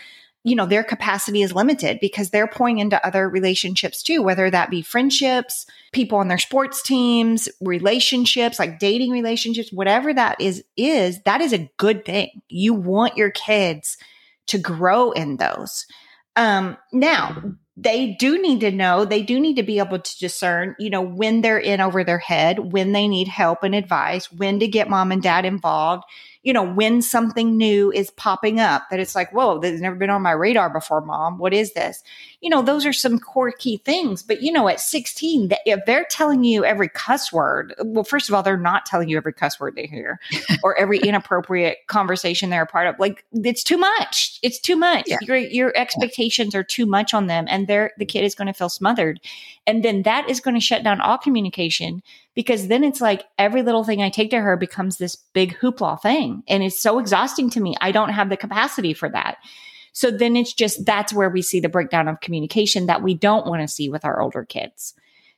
you 0.42 0.54
know, 0.54 0.66
their 0.66 0.84
capacity 0.84 1.40
is 1.40 1.54
limited 1.54 2.00
because 2.00 2.28
they're 2.28 2.46
pouring 2.46 2.80
into 2.80 3.04
other 3.04 3.26
relationships 3.26 4.02
too, 4.02 4.22
whether 4.22 4.50
that 4.50 4.68
be 4.68 4.82
friendships, 4.82 5.64
people 5.92 6.18
on 6.18 6.28
their 6.28 6.36
sports 6.36 6.82
teams, 6.82 7.48
relationships, 7.62 8.58
like 8.58 8.78
dating 8.78 9.10
relationships, 9.10 9.72
whatever 9.72 10.12
that 10.12 10.38
is, 10.38 10.62
is 10.76 11.22
that 11.22 11.40
is 11.40 11.54
a 11.54 11.70
good 11.78 12.04
thing. 12.04 12.42
You 12.50 12.74
want 12.74 13.16
your 13.16 13.30
kids 13.30 13.96
to 14.46 14.58
grow 14.58 15.12
in 15.12 15.36
those. 15.36 15.86
Um, 16.36 16.76
now, 16.92 17.54
they 17.76 18.12
do 18.18 18.40
need 18.40 18.60
to 18.60 18.70
know, 18.70 19.04
they 19.04 19.22
do 19.22 19.40
need 19.40 19.56
to 19.56 19.62
be 19.62 19.78
able 19.78 19.98
to 19.98 20.18
discern, 20.18 20.76
you 20.78 20.90
know, 20.90 21.00
when 21.00 21.40
they're 21.40 21.58
in 21.58 21.80
over 21.80 22.04
their 22.04 22.18
head, 22.18 22.72
when 22.72 22.92
they 22.92 23.08
need 23.08 23.28
help 23.28 23.62
and 23.62 23.74
advice, 23.74 24.30
when 24.30 24.60
to 24.60 24.68
get 24.68 24.88
mom 24.88 25.10
and 25.10 25.22
dad 25.22 25.44
involved, 25.44 26.04
you 26.44 26.52
know, 26.52 26.62
when 26.62 27.00
something 27.00 27.56
new 27.56 27.90
is 27.90 28.10
popping 28.10 28.60
up 28.60 28.84
that 28.90 29.00
it's 29.00 29.14
like, 29.14 29.32
whoa, 29.32 29.58
that's 29.58 29.80
never 29.80 29.96
been 29.96 30.10
on 30.10 30.20
my 30.20 30.30
radar 30.30 30.68
before, 30.68 31.00
mom. 31.00 31.38
What 31.38 31.54
is 31.54 31.72
this? 31.72 32.02
You 32.42 32.50
know, 32.50 32.60
those 32.60 32.84
are 32.84 32.92
some 32.92 33.18
core 33.18 33.50
key 33.50 33.78
things. 33.78 34.22
But, 34.22 34.42
you 34.42 34.52
know, 34.52 34.68
at 34.68 34.78
16, 34.78 35.50
if 35.64 35.80
they're 35.86 36.04
telling 36.10 36.44
you 36.44 36.62
every 36.62 36.90
cuss 36.90 37.32
word, 37.32 37.74
well, 37.82 38.04
first 38.04 38.28
of 38.28 38.34
all, 38.34 38.42
they're 38.42 38.58
not 38.58 38.84
telling 38.84 39.08
you 39.08 39.16
every 39.16 39.32
cuss 39.32 39.58
word 39.58 39.74
they 39.74 39.86
hear 39.86 40.20
or 40.62 40.78
every 40.78 40.98
inappropriate 40.98 41.78
conversation 41.86 42.50
they're 42.50 42.62
a 42.62 42.66
part 42.66 42.88
of. 42.88 42.98
Like, 42.98 43.24
it's 43.32 43.64
too 43.64 43.78
much. 43.78 44.38
It's 44.42 44.60
too 44.60 44.76
much. 44.76 45.04
Yeah. 45.06 45.16
Your, 45.22 45.38
your 45.38 45.72
expectations 45.74 46.52
yeah. 46.52 46.60
are 46.60 46.64
too 46.64 46.84
much 46.84 47.14
on 47.14 47.26
them, 47.26 47.46
and 47.48 47.66
they're, 47.66 47.92
the 47.96 48.04
kid 48.04 48.22
is 48.22 48.34
going 48.34 48.48
to 48.48 48.52
feel 48.52 48.68
smothered. 48.68 49.18
And 49.66 49.82
then 49.82 50.02
that 50.02 50.28
is 50.28 50.40
going 50.40 50.54
to 50.54 50.60
shut 50.60 50.84
down 50.84 51.00
all 51.00 51.16
communication 51.16 52.02
because 52.34 52.68
then 52.68 52.84
it's 52.84 53.00
like 53.00 53.24
every 53.38 53.62
little 53.62 53.84
thing 53.84 54.02
I 54.02 54.10
take 54.10 54.30
to 54.30 54.40
her 54.40 54.56
becomes 54.56 54.96
this 54.96 55.16
big 55.16 55.56
hoopla 55.58 56.00
thing. 56.00 56.42
And 56.48 56.62
it's 56.62 56.80
so 56.80 56.98
exhausting 56.98 57.50
to 57.50 57.60
me. 57.60 57.74
I 57.80 57.92
don't 57.92 58.10
have 58.10 58.28
the 58.28 58.36
capacity 58.36 58.92
for 58.94 59.08
that. 59.08 59.36
So 59.92 60.10
then 60.10 60.36
it's 60.36 60.52
just 60.52 60.84
that's 60.84 61.12
where 61.12 61.30
we 61.30 61.40
see 61.40 61.60
the 61.60 61.68
breakdown 61.68 62.08
of 62.08 62.20
communication 62.20 62.86
that 62.86 63.02
we 63.02 63.14
don't 63.14 63.46
want 63.46 63.62
to 63.62 63.68
see 63.68 63.88
with 63.88 64.04
our 64.04 64.20
older 64.20 64.44
kids. 64.44 64.94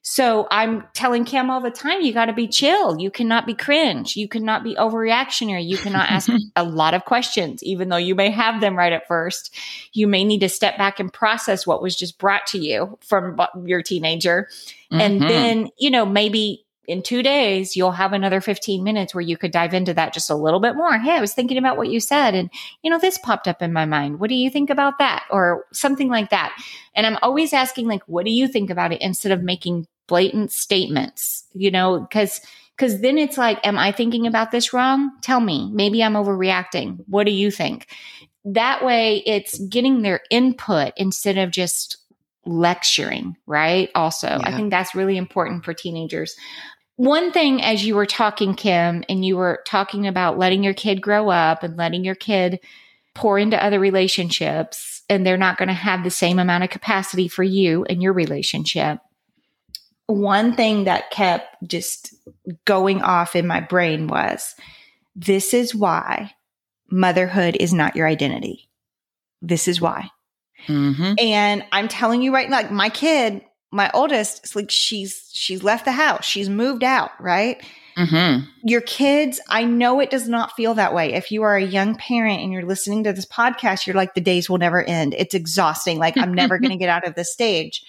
So 0.09 0.47
I'm 0.53 0.85
telling 0.95 1.25
Cam 1.25 1.51
all 1.51 1.61
the 1.61 1.69
time, 1.69 2.01
you 2.01 2.13
got 2.13 2.27
to 2.27 2.33
be 2.33 2.47
chill. 2.47 2.97
You 2.97 3.11
cannot 3.11 3.45
be 3.45 3.55
cringe. 3.55 4.15
You 4.15 4.29
cannot 4.29 4.63
be 4.63 4.77
overreactionary. 4.77 5.67
You 5.67 5.77
cannot 5.77 6.09
ask 6.09 6.31
a 6.57 6.63
lot 6.63 6.95
of 6.95 7.05
questions, 7.05 7.61
even 7.65 7.89
though 7.89 7.97
you 7.97 8.15
may 8.15 8.31
have 8.31 8.61
them 8.61 8.79
right 8.79 8.93
at 8.93 9.09
first. 9.09 9.53
You 9.93 10.07
may 10.07 10.23
need 10.23 10.39
to 10.43 10.49
step 10.49 10.79
back 10.79 11.01
and 11.01 11.13
process 11.13 11.67
what 11.67 11.83
was 11.83 11.97
just 11.97 12.21
brought 12.21 12.47
to 12.49 12.59
you 12.59 12.97
from 13.01 13.37
your 13.65 13.83
teenager. 13.83 14.49
Mm-hmm. 14.93 15.01
And 15.01 15.23
then, 15.23 15.69
you 15.77 15.91
know, 15.91 16.07
maybe 16.07 16.66
in 16.87 17.03
two 17.03 17.23
days, 17.23 17.77
you'll 17.77 17.93
have 17.93 18.13
another 18.13 18.41
15 18.41 18.83
minutes 18.83 19.15
where 19.15 19.23
you 19.23 19.37
could 19.37 19.51
dive 19.51 19.75
into 19.75 19.95
that 19.95 20.13
just 20.13 20.31
a 20.31 20.35
little 20.35 20.61
bit 20.61 20.77
more. 20.77 20.99
Hey, 20.99 21.13
I 21.13 21.21
was 21.21 21.35
thinking 21.35 21.59
about 21.59 21.77
what 21.77 21.89
you 21.89 22.01
said 22.01 22.35
and, 22.35 22.51
you 22.83 22.91
know, 22.91 22.99
this 22.99 23.19
popped 23.19 23.49
up 23.49 23.63
in 23.63 23.73
my 23.73 23.85
mind. 23.85 24.21
What 24.21 24.29
do 24.29 24.35
you 24.35 24.51
think 24.51 24.71
about 24.71 24.99
that? 24.99 25.25
Or 25.31 25.67
something 25.73 26.09
like 26.09 26.31
that. 26.31 26.57
And 26.95 27.07
I'm 27.07 27.19
always 27.23 27.53
asking, 27.53 27.87
like, 27.87 28.03
what 28.07 28.25
do 28.25 28.31
you 28.31 28.49
think 28.49 28.71
about 28.71 28.93
it 28.93 29.03
instead 29.03 29.33
of 29.33 29.43
making 29.43 29.87
blatant 30.07 30.53
statements, 30.53 31.45
you 31.53 31.71
know, 31.71 32.01
because, 32.01 32.41
because 32.77 33.01
then 33.01 33.19
it's 33.19 33.39
like, 33.39 33.65
am 33.67 33.79
I 33.79 33.91
thinking 33.93 34.27
about 34.27 34.51
this 34.51 34.73
wrong? 34.73 35.11
Tell 35.23 35.41
me. 35.41 35.71
Maybe 35.73 36.03
I'm 36.03 36.15
overreacting. 36.15 37.05
What 37.09 37.25
do 37.25 37.33
you 37.33 37.51
think? 37.51 37.89
That 38.45 38.85
way 38.85 39.23
it's 39.27 39.59
getting 39.59 40.03
their 40.03 40.21
input 40.31 40.93
instead 40.97 41.39
of 41.39 41.51
just 41.51 41.99
lecturing, 42.45 43.37
right? 43.47 43.91
Also, 43.95 44.29
yeah. 44.29 44.41
I 44.45 44.57
think 44.57 44.71
that's 44.71 44.95
really 44.95 45.17
important 45.17 45.65
for 45.65 45.75
teenagers. 45.75 46.37
One 46.97 47.31
thing, 47.31 47.63
as 47.63 47.85
you 47.85 47.95
were 47.95 48.07
talking, 48.07 48.55
Kim, 48.55 49.05
and 49.09 49.25
you 49.25 49.37
were 49.37 49.63
talking 49.67 50.07
about 50.07 50.39
letting 50.39 50.65
your 50.65 50.75
kid 50.75 51.03
grow 51.03 51.29
up 51.29 51.63
and 51.63 51.77
letting 51.77 52.05
your 52.05 52.15
kid 52.15 52.59
pour 53.15 53.39
into 53.39 53.63
other 53.63 53.79
relationships, 53.79 55.03
and 55.09 55.27
they're 55.27 55.37
not 55.37 55.59
going 55.59 55.69
to 55.69 55.75
have 55.75 56.05
the 56.05 56.11
same 56.11 56.39
amount 56.39 56.65
of 56.65 56.71
capacity 56.71 57.29
for 57.29 57.43
you 57.43 57.85
and 57.85 58.03
your 58.03 58.13
relationship. 58.13 58.99
One 60.07 60.55
thing 60.55 60.85
that 60.85 61.11
kept 61.11 61.57
just 61.67 62.15
going 62.65 63.03
off 63.03 63.37
in 63.37 63.47
my 63.47 63.61
brain 63.61 64.07
was 64.07 64.55
this 65.15 65.53
is 65.53 65.75
why 65.75 66.33
motherhood 66.91 67.57
is 67.59 67.73
not 67.73 67.97
your 67.97 68.07
identity. 68.07 68.69
This 69.43 69.69
is 69.69 69.81
why. 69.81 70.11
Mm-hmm. 70.67 71.15
And 71.19 71.65
I'm 71.73 71.89
telling 71.89 72.23
you 72.23 72.33
right 72.33 72.49
now, 72.49 72.57
like 72.57 72.71
my 72.71 72.89
kid 72.89 73.43
my 73.77 73.91
oldest, 73.93 74.57
like 74.57 74.71
she's 74.71 75.29
she's 75.33 75.63
left 75.63 75.85
the 75.85 75.93
house, 75.93 76.25
she's 76.25 76.49
moved 76.49 76.83
out, 76.83 77.11
right? 77.21 77.63
Mm-hmm. 77.97 78.49
Your 78.65 78.81
kids, 78.81 79.41
I 79.49 79.65
know 79.65 80.01
it 80.01 80.11
does 80.11 80.29
not 80.29 80.53
feel 80.53 80.75
that 80.75 80.95
way. 80.95 81.15
If 81.15 81.31
you 81.31 81.43
are 81.43 81.57
a 81.57 81.65
young 81.65 81.95
parent 81.95 82.43
and 82.43 82.53
you're 82.53 82.65
listening 82.65 83.05
to 83.05 83.13
this 83.13 83.27
podcast, 83.27 83.87
you're 83.87 83.97
like, 83.97 84.15
the 84.15 84.21
days 84.21 84.51
will 84.51 84.59
never 84.59 84.83
end. 84.83 85.15
It's 85.17 85.35
exhausting. 85.35 85.99
Like, 85.99 86.17
I'm 86.19 86.35
never 86.35 86.59
going 86.61 86.73
to 86.73 86.77
get 86.77 86.91
out 86.91 87.07
of 87.07 87.15
this 87.15 87.33
stage. 87.33 87.85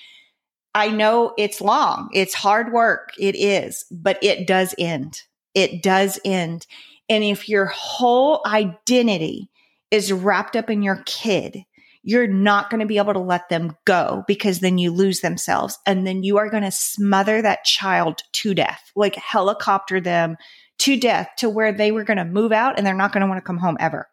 I 0.73 0.89
know 0.89 1.33
it's 1.37 1.59
long, 1.59 2.09
it's 2.13 2.33
hard 2.33 2.71
work. 2.71 3.11
It 3.17 3.35
is, 3.35 3.85
but 3.89 4.17
it 4.21 4.45
does 4.45 4.75
end. 4.77 5.23
It 5.55 5.81
does 5.81 6.19
end. 6.23 6.67
And 7.09 7.23
if 7.23 7.49
your 7.49 7.65
whole 7.65 8.41
identity 8.45 9.49
is 9.89 10.13
wrapped 10.13 10.55
up 10.55 10.69
in 10.69 10.83
your 10.83 11.01
kid, 11.05 11.65
you're 12.07 12.25
not 12.25 12.69
going 12.69 12.79
to 12.79 12.85
be 12.85 12.99
able 12.99 13.11
to 13.11 13.19
let 13.19 13.49
them 13.49 13.75
go 13.83 14.23
because 14.27 14.61
then 14.61 14.77
you 14.77 14.91
lose 14.91 15.19
themselves 15.19 15.77
and 15.85 16.07
then 16.07 16.23
you 16.23 16.37
are 16.37 16.49
going 16.49 16.63
to 16.63 16.71
smother 16.71 17.41
that 17.41 17.65
child 17.65 18.21
to 18.31 18.53
death, 18.53 18.93
like 18.95 19.15
helicopter 19.15 19.99
them 19.99 20.37
to 20.77 20.97
death 20.97 21.27
to 21.35 21.49
where 21.49 21.73
they 21.73 21.91
were 21.91 22.05
going 22.05 22.15
to 22.15 22.23
move 22.23 22.53
out 22.53 22.77
and 22.77 22.87
they're 22.87 22.93
not 22.93 23.11
going 23.11 23.23
to 23.23 23.27
want 23.27 23.39
to 23.39 23.45
come 23.45 23.57
home 23.57 23.75
ever. 23.81 24.07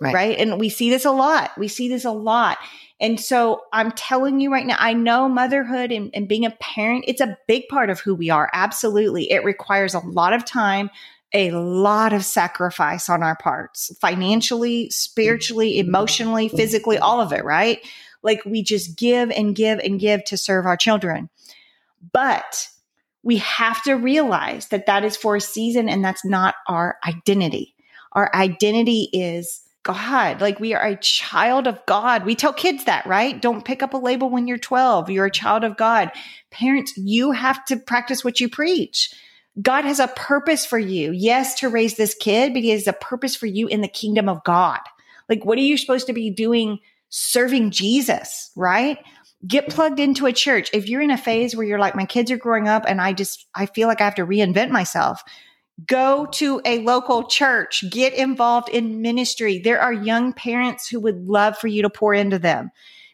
Right. 0.00 0.12
right. 0.12 0.38
And 0.40 0.58
we 0.58 0.70
see 0.70 0.90
this 0.90 1.04
a 1.04 1.12
lot. 1.12 1.52
We 1.56 1.68
see 1.68 1.88
this 1.88 2.04
a 2.04 2.10
lot. 2.10 2.58
And 2.98 3.20
so 3.20 3.62
I'm 3.72 3.92
telling 3.92 4.40
you 4.40 4.50
right 4.50 4.66
now, 4.66 4.76
I 4.80 4.94
know 4.94 5.28
motherhood 5.28 5.92
and, 5.92 6.10
and, 6.12 6.26
being 6.26 6.44
a 6.44 6.50
parent, 6.50 7.04
it's 7.06 7.20
a 7.20 7.38
big 7.46 7.68
part 7.68 7.90
of 7.90 8.00
who 8.00 8.16
we 8.16 8.30
are. 8.30 8.50
Absolutely. 8.52 9.30
It 9.30 9.44
requires 9.44 9.94
a 9.94 10.00
lot 10.00 10.32
of 10.32 10.44
time, 10.44 10.90
a 11.32 11.50
lot 11.52 12.12
of 12.12 12.24
sacrifice 12.24 13.08
on 13.08 13.22
our 13.22 13.36
parts 13.36 13.96
financially, 14.00 14.90
spiritually, 14.90 15.78
emotionally, 15.78 16.48
physically, 16.48 16.98
all 16.98 17.20
of 17.20 17.32
it, 17.32 17.44
right? 17.44 17.80
Like 18.22 18.44
we 18.44 18.62
just 18.62 18.98
give 18.98 19.30
and 19.30 19.54
give 19.54 19.78
and 19.78 20.00
give 20.00 20.24
to 20.24 20.36
serve 20.36 20.66
our 20.66 20.76
children. 20.76 21.30
But 22.12 22.68
we 23.22 23.38
have 23.38 23.82
to 23.84 23.94
realize 23.94 24.68
that 24.68 24.86
that 24.86 25.04
is 25.04 25.16
for 25.16 25.36
a 25.36 25.40
season 25.40 25.88
and 25.88 26.04
that's 26.04 26.24
not 26.24 26.54
our 26.66 26.98
identity. 27.06 27.74
Our 28.12 28.34
identity 28.34 29.08
is 29.12 29.62
God. 29.82 30.40
Like 30.40 30.60
we 30.60 30.74
are 30.74 30.84
a 30.84 30.96
child 30.96 31.66
of 31.66 31.84
God. 31.86 32.24
We 32.24 32.34
tell 32.34 32.52
kids 32.52 32.84
that, 32.84 33.06
right? 33.06 33.40
Don't 33.40 33.64
pick 33.64 33.82
up 33.82 33.94
a 33.94 33.98
label 33.98 34.28
when 34.30 34.46
you're 34.46 34.58
12. 34.58 35.10
You're 35.10 35.26
a 35.26 35.30
child 35.30 35.64
of 35.64 35.76
God. 35.76 36.10
Parents, 36.50 36.96
you 36.96 37.32
have 37.32 37.64
to 37.66 37.76
practice 37.76 38.24
what 38.24 38.40
you 38.40 38.48
preach. 38.48 39.14
God 39.60 39.84
has 39.84 39.98
a 39.98 40.08
purpose 40.08 40.64
for 40.64 40.78
you. 40.78 41.12
Yes, 41.12 41.54
to 41.60 41.68
raise 41.68 41.96
this 41.96 42.14
kid, 42.14 42.52
but 42.52 42.62
he 42.62 42.70
has 42.70 42.86
a 42.86 42.92
purpose 42.92 43.34
for 43.34 43.46
you 43.46 43.66
in 43.66 43.80
the 43.80 43.88
kingdom 43.88 44.28
of 44.28 44.44
God. 44.44 44.80
Like, 45.28 45.44
what 45.44 45.58
are 45.58 45.62
you 45.62 45.76
supposed 45.76 46.06
to 46.06 46.12
be 46.12 46.30
doing 46.30 46.78
serving 47.08 47.70
Jesus, 47.70 48.50
right? 48.56 48.98
Get 49.46 49.68
plugged 49.68 49.98
into 49.98 50.26
a 50.26 50.32
church. 50.32 50.70
If 50.72 50.88
you're 50.88 51.00
in 51.00 51.10
a 51.10 51.18
phase 51.18 51.56
where 51.56 51.66
you're 51.66 51.78
like, 51.78 51.96
my 51.96 52.04
kids 52.04 52.30
are 52.30 52.36
growing 52.36 52.68
up 52.68 52.84
and 52.86 53.00
I 53.00 53.12
just, 53.12 53.46
I 53.54 53.66
feel 53.66 53.88
like 53.88 54.00
I 54.00 54.04
have 54.04 54.14
to 54.16 54.26
reinvent 54.26 54.70
myself. 54.70 55.22
Go 55.86 56.26
to 56.32 56.60
a 56.64 56.80
local 56.80 57.24
church, 57.24 57.84
get 57.90 58.12
involved 58.12 58.68
in 58.68 59.00
ministry. 59.00 59.58
There 59.58 59.80
are 59.80 59.92
young 59.92 60.32
parents 60.32 60.88
who 60.88 61.00
would 61.00 61.26
love 61.26 61.56
for 61.56 61.68
you 61.68 61.82
to 61.82 61.90
pour 61.90 62.12
into 62.12 62.38
them 62.38 62.70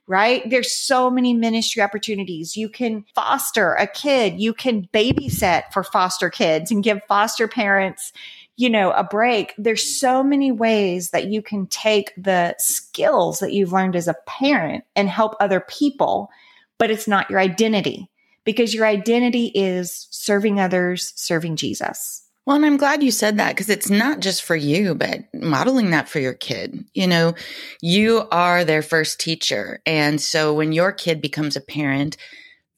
right? 0.06 0.48
There's 0.48 0.72
so 0.72 1.10
many 1.10 1.34
ministry 1.34 1.82
opportunities. 1.82 2.56
You 2.56 2.68
can 2.68 3.04
foster 3.14 3.74
a 3.74 3.86
kid, 3.86 4.40
you 4.40 4.54
can 4.54 4.88
babysit 4.92 5.72
for 5.72 5.82
foster 5.82 6.30
kids 6.30 6.70
and 6.70 6.84
give 6.84 7.00
foster 7.08 7.48
parents, 7.48 8.12
you 8.56 8.70
know, 8.70 8.92
a 8.92 9.04
break. 9.04 9.54
There's 9.58 9.98
so 9.98 10.22
many 10.22 10.52
ways 10.52 11.10
that 11.10 11.26
you 11.26 11.42
can 11.42 11.66
take 11.66 12.12
the 12.16 12.54
skills 12.58 13.40
that 13.40 13.52
you've 13.52 13.72
learned 13.72 13.96
as 13.96 14.08
a 14.08 14.16
parent 14.26 14.84
and 14.94 15.08
help 15.08 15.34
other 15.40 15.60
people, 15.60 16.30
but 16.78 16.90
it's 16.90 17.08
not 17.08 17.28
your 17.30 17.40
identity 17.40 18.08
because 18.44 18.72
your 18.72 18.86
identity 18.86 19.46
is 19.54 20.06
serving 20.10 20.60
others, 20.60 21.12
serving 21.16 21.56
Jesus. 21.56 22.25
Well, 22.46 22.54
and 22.54 22.64
I'm 22.64 22.76
glad 22.76 23.02
you 23.02 23.10
said 23.10 23.38
that 23.38 23.50
because 23.50 23.68
it's 23.68 23.90
not 23.90 24.20
just 24.20 24.44
for 24.44 24.54
you, 24.54 24.94
but 24.94 25.24
modeling 25.34 25.90
that 25.90 26.08
for 26.08 26.20
your 26.20 26.32
kid. 26.32 26.84
You 26.94 27.08
know, 27.08 27.34
you 27.82 28.28
are 28.30 28.64
their 28.64 28.82
first 28.82 29.18
teacher. 29.18 29.80
And 29.84 30.20
so 30.20 30.54
when 30.54 30.70
your 30.72 30.92
kid 30.92 31.20
becomes 31.20 31.56
a 31.56 31.60
parent, 31.60 32.16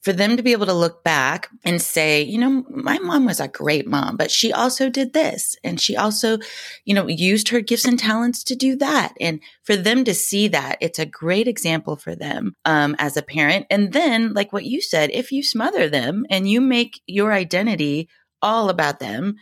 for 0.01 0.13
them 0.13 0.37
to 0.37 0.43
be 0.43 0.53
able 0.53 0.65
to 0.65 0.73
look 0.73 1.03
back 1.03 1.49
and 1.65 1.81
say, 1.81 2.21
you 2.21 2.37
know, 2.37 2.63
my 2.69 2.97
mom 2.99 3.25
was 3.25 3.41
a 3.41 3.49
great 3.49 3.85
mom, 3.85 4.15
but 4.15 4.31
she 4.31 4.51
also 4.53 4.89
did 4.89 5.11
this. 5.11 5.57
And 5.63 5.79
she 5.79 5.97
also, 5.97 6.37
you 6.85 6.93
know, 6.93 7.07
used 7.07 7.49
her 7.49 7.59
gifts 7.59 7.85
and 7.85 7.99
talents 7.99 8.43
to 8.45 8.55
do 8.55 8.77
that. 8.77 9.13
And 9.19 9.41
for 9.63 9.75
them 9.75 10.05
to 10.05 10.13
see 10.13 10.47
that, 10.47 10.77
it's 10.79 10.99
a 10.99 11.05
great 11.05 11.49
example 11.49 11.97
for 11.97 12.15
them 12.15 12.55
um, 12.63 12.95
as 12.97 13.17
a 13.17 13.21
parent. 13.21 13.67
And 13.69 13.91
then, 13.91 14.33
like 14.33 14.53
what 14.53 14.65
you 14.65 14.81
said, 14.81 15.09
if 15.11 15.33
you 15.33 15.43
smother 15.43 15.89
them 15.89 16.25
and 16.29 16.49
you 16.49 16.61
make 16.61 17.01
your 17.05 17.33
identity 17.33 18.07
all 18.41 18.69
about 18.69 18.99
them, 18.99 19.37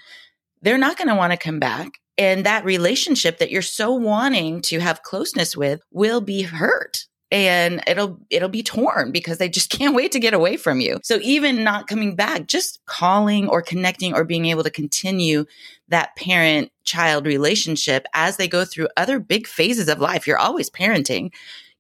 they're 0.61 0.77
not 0.77 0.97
going 0.97 1.07
to 1.07 1.15
want 1.15 1.31
to 1.31 1.37
come 1.37 1.59
back. 1.59 1.99
And 2.17 2.45
that 2.45 2.65
relationship 2.65 3.37
that 3.37 3.51
you're 3.51 3.61
so 3.61 3.93
wanting 3.93 4.61
to 4.63 4.79
have 4.79 5.03
closeness 5.03 5.55
with 5.55 5.81
will 5.91 6.21
be 6.21 6.41
hurt 6.41 7.05
and 7.29 7.83
it'll 7.85 8.17
it'll 8.29 8.47
be 8.47 8.63
torn 8.63 9.11
because 9.11 9.37
they 9.37 9.49
just 9.49 9.69
can't 9.77 9.93
wait 9.93 10.13
to 10.13 10.19
get 10.19 10.33
away 10.33 10.57
from 10.57 10.79
you. 10.79 10.99
So 11.03 11.19
even 11.21 11.63
not 11.63 11.87
coming 11.87 12.15
back, 12.15 12.47
just 12.47 12.79
calling 12.85 13.47
or 13.47 13.61
connecting 13.61 14.13
or 14.13 14.23
being 14.23 14.45
able 14.45 14.63
to 14.63 14.71
continue 14.71 15.45
that 15.89 16.15
parent 16.15 16.71
child 16.85 17.25
relationship 17.25 18.07
as 18.13 18.37
they 18.37 18.47
go 18.47 18.65
through 18.65 18.87
other 18.97 19.19
big 19.19 19.45
phases 19.45 19.89
of 19.89 19.99
life. 19.99 20.25
You're 20.25 20.39
always 20.39 20.69
parenting 20.69 21.31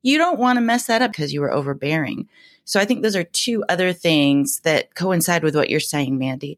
you 0.07 0.17
don't 0.17 0.39
want 0.39 0.57
to 0.57 0.61
mess 0.61 0.85
that 0.85 1.01
up 1.01 1.11
because 1.11 1.33
you 1.33 1.41
were 1.41 1.51
overbearing. 1.51 2.29
So 2.63 2.79
I 2.79 2.85
think 2.85 3.01
those 3.01 3.15
are 3.15 3.23
two 3.23 3.63
other 3.67 3.93
things 3.93 4.61
that 4.61 4.95
coincide 4.95 5.43
with 5.43 5.55
what 5.55 5.69
you're 5.69 5.79
saying, 5.79 6.17
Mandy. 6.17 6.57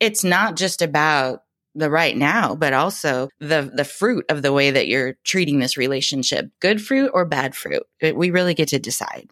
It's 0.00 0.24
not 0.24 0.56
just 0.56 0.82
about 0.82 1.42
the 1.74 1.90
right 1.90 2.16
now, 2.16 2.54
but 2.54 2.72
also 2.72 3.28
the 3.38 3.70
the 3.72 3.84
fruit 3.84 4.24
of 4.28 4.42
the 4.42 4.52
way 4.52 4.70
that 4.70 4.88
you're 4.88 5.14
treating 5.24 5.58
this 5.58 5.76
relationship. 5.76 6.50
Good 6.60 6.80
fruit 6.80 7.10
or 7.12 7.24
bad 7.24 7.54
fruit. 7.54 7.82
We 8.00 8.30
really 8.30 8.54
get 8.54 8.68
to 8.68 8.78
decide. 8.78 9.28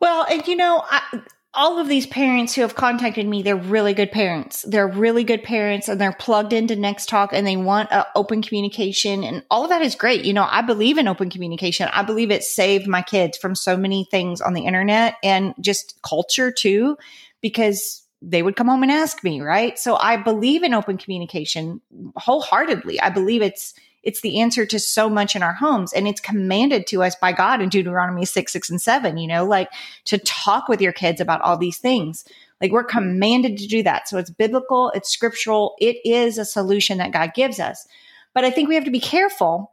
Well, 0.00 0.24
and 0.30 0.46
you 0.46 0.54
know, 0.54 0.84
I, 0.88 1.22
all 1.54 1.80
of 1.80 1.88
these 1.88 2.06
parents 2.06 2.54
who 2.54 2.60
have 2.60 2.76
contacted 2.76 3.26
me, 3.26 3.42
they're 3.42 3.56
really 3.56 3.94
good 3.94 4.12
parents. 4.12 4.64
They're 4.68 4.86
really 4.86 5.24
good 5.24 5.42
parents 5.42 5.88
and 5.88 6.00
they're 6.00 6.12
plugged 6.12 6.52
into 6.52 6.76
Next 6.76 7.08
Talk 7.08 7.32
and 7.32 7.44
they 7.44 7.56
want 7.56 7.90
open 8.14 8.42
communication 8.42 9.24
and 9.24 9.42
all 9.50 9.64
of 9.64 9.70
that 9.70 9.82
is 9.82 9.96
great. 9.96 10.24
You 10.24 10.34
know, 10.34 10.46
I 10.48 10.62
believe 10.62 10.98
in 10.98 11.08
open 11.08 11.30
communication. 11.30 11.88
I 11.92 12.04
believe 12.04 12.30
it 12.30 12.44
saved 12.44 12.86
my 12.86 13.02
kids 13.02 13.36
from 13.38 13.56
so 13.56 13.76
many 13.76 14.06
things 14.08 14.40
on 14.40 14.52
the 14.52 14.66
internet 14.66 15.16
and 15.24 15.52
just 15.58 16.00
culture 16.02 16.52
too, 16.52 16.96
because 17.40 18.04
they 18.20 18.42
would 18.42 18.56
come 18.56 18.68
home 18.68 18.82
and 18.82 18.92
ask 18.92 19.22
me, 19.22 19.40
right? 19.40 19.78
So 19.78 19.96
I 19.96 20.16
believe 20.16 20.62
in 20.62 20.74
open 20.74 20.98
communication 20.98 21.80
wholeheartedly. 22.16 23.00
I 23.00 23.10
believe 23.10 23.42
it's, 23.42 23.74
it's 24.02 24.20
the 24.22 24.40
answer 24.40 24.66
to 24.66 24.78
so 24.78 25.08
much 25.08 25.36
in 25.36 25.42
our 25.42 25.52
homes 25.52 25.92
and 25.92 26.08
it's 26.08 26.20
commanded 26.20 26.86
to 26.88 27.02
us 27.02 27.14
by 27.14 27.32
God 27.32 27.60
in 27.60 27.68
Deuteronomy 27.68 28.24
6, 28.24 28.52
6, 28.52 28.70
and 28.70 28.80
7, 28.80 29.18
you 29.18 29.28
know, 29.28 29.44
like 29.44 29.70
to 30.06 30.18
talk 30.18 30.68
with 30.68 30.80
your 30.80 30.92
kids 30.92 31.20
about 31.20 31.40
all 31.42 31.56
these 31.56 31.78
things. 31.78 32.24
Like 32.60 32.72
we're 32.72 32.84
commanded 32.84 33.56
to 33.58 33.66
do 33.66 33.82
that. 33.84 34.08
So 34.08 34.18
it's 34.18 34.30
biblical, 34.30 34.90
it's 34.94 35.10
scriptural, 35.10 35.76
it 35.78 35.98
is 36.04 36.38
a 36.38 36.44
solution 36.44 36.98
that 36.98 37.12
God 37.12 37.34
gives 37.34 37.60
us. 37.60 37.86
But 38.34 38.44
I 38.44 38.50
think 38.50 38.68
we 38.68 38.74
have 38.74 38.84
to 38.84 38.90
be 38.90 39.00
careful 39.00 39.72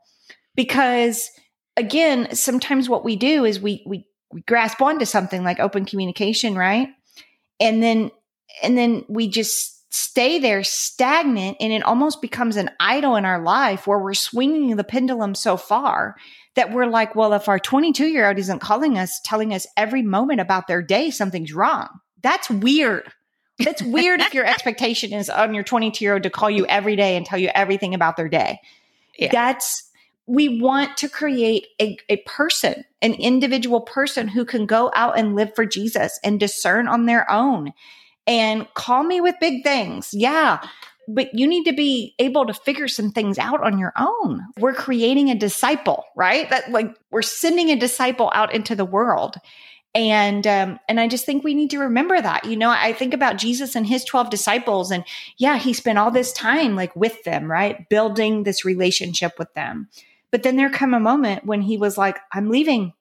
because 0.56 1.32
again, 1.78 2.34
sometimes 2.36 2.90
what 2.90 3.04
we 3.04 3.16
do 3.16 3.46
is 3.46 3.60
we 3.60 3.84
we, 3.86 4.08
we 4.32 4.42
grasp 4.42 4.82
onto 4.82 5.06
something 5.06 5.44
like 5.44 5.60
open 5.60 5.86
communication, 5.86 6.56
right? 6.56 6.90
And 7.60 7.82
then 7.82 8.12
and 8.62 8.78
then 8.78 9.06
we 9.08 9.28
just 9.28 9.76
stay 9.96 10.40
there 10.40 10.64
stagnant 10.64 11.58
and 11.60 11.72
it 11.72 11.84
almost 11.84 12.22
becomes 12.22 12.58
an 12.58 12.70
idol 12.80 13.16
in 13.16 13.24
our 13.24 13.42
life 13.42 13.88
where 13.88 14.00
we're 14.00 14.14
swinging 14.14 14.76
the 14.76 14.84
pendulum 14.84 15.34
so 15.34 15.56
far 15.56 16.16
that 16.56 16.72
we're 16.74 16.88
like, 16.88 17.16
well, 17.16 17.34
if 17.34 17.48
our 17.48 17.60
22 17.60 18.08
year 18.08 18.28
old 18.28 18.38
isn't 18.38 18.60
calling 18.60 18.98
us, 18.98 19.22
telling 19.24 19.54
us 19.54 19.66
every 19.78 20.02
moment 20.02 20.42
about 20.42 20.68
their 20.68 20.82
day, 20.82 21.12
something's 21.12 21.54
wrong. 21.54 21.88
That's 22.22 22.50
weird. 22.50 23.12
That's 23.60 23.82
weird 23.82 24.20
if 24.20 24.34
your 24.34 24.46
expectation 24.46 25.14
is 25.14 25.30
on 25.30 25.54
your 25.54 25.64
22 25.64 26.04
year 26.04 26.16
old 26.16 26.24
to 26.24 26.30
call 26.30 26.50
you 26.50 26.66
every 26.66 26.96
day 26.96 27.16
and 27.16 27.26
tell 27.26 27.40
you 27.40 27.50
everything 27.54 27.94
about 27.94 28.18
their 28.18 28.30
day. 28.30 28.60
Yeah. 29.18 29.30
That's, 29.32 29.90
we 30.28 30.60
want 30.60 30.98
to 30.98 31.10
create 31.10 31.68
a, 31.80 31.98
a 32.10 32.18
person, 32.26 32.84
an 33.02 33.14
individual 33.14 33.82
person 33.82 34.28
who 34.28 34.44
can 34.44 34.66
go 34.66 34.92
out 34.94 35.18
and 35.18 35.36
live 35.36 35.56
for 35.56 35.66
Jesus 35.66 36.20
and 36.24 36.40
discern 36.40 36.88
on 36.88 37.06
their 37.06 37.30
own 37.32 37.72
and 38.28 38.72
call 38.74 39.04
me 39.04 39.22
with 39.22 39.36
big 39.40 39.64
things. 39.64 40.10
Yeah. 40.14 40.66
But 41.08 41.36
you 41.36 41.48
need 41.48 41.66
to 41.66 41.74
be 41.74 42.16
able 42.18 42.48
to 42.48 42.54
figure 42.54 42.88
some 42.88 43.12
things 43.12 43.38
out 43.38 43.64
on 43.64 43.78
your 43.78 43.94
own. 43.98 44.42
We're 44.60 44.74
creating 44.74 45.30
a 45.30 45.36
disciple, 45.36 46.04
right? 46.16 46.50
That 46.50 46.72
like 46.72 46.96
we're 47.12 47.22
sending 47.22 47.70
a 47.70 47.76
disciple 47.76 48.32
out 48.34 48.54
into 48.56 48.76
the 48.76 48.86
world. 48.86 49.36
And 49.94 50.46
um, 50.48 50.80
and 50.90 51.00
I 51.00 51.08
just 51.08 51.26
think 51.26 51.44
we 51.44 51.54
need 51.54 51.70
to 51.70 51.80
remember 51.80 52.20
that. 52.20 52.46
You 52.46 52.58
know, 52.58 52.72
I 52.72 52.92
think 52.92 53.14
about 53.14 53.38
Jesus 53.38 53.76
and 53.76 53.86
his 53.86 54.04
12 54.04 54.30
disciples 54.30 54.92
and 54.92 55.06
yeah, 55.38 55.58
he 55.58 55.74
spent 55.74 56.00
all 56.00 56.12
this 56.12 56.34
time 56.34 56.76
like 56.76 56.96
with 56.96 57.24
them, 57.24 57.50
right? 57.50 57.88
Building 57.88 58.44
this 58.44 58.66
relationship 58.66 59.38
with 59.38 59.54
them. 59.54 59.88
But 60.32 60.44
then 60.44 60.58
there 60.58 60.72
come 60.72 60.94
a 60.94 61.00
moment 61.00 61.46
when 61.46 61.62
he 61.62 61.78
was 61.78 61.98
like, 61.98 62.18
I'm 62.34 62.50
leaving. 62.50 62.94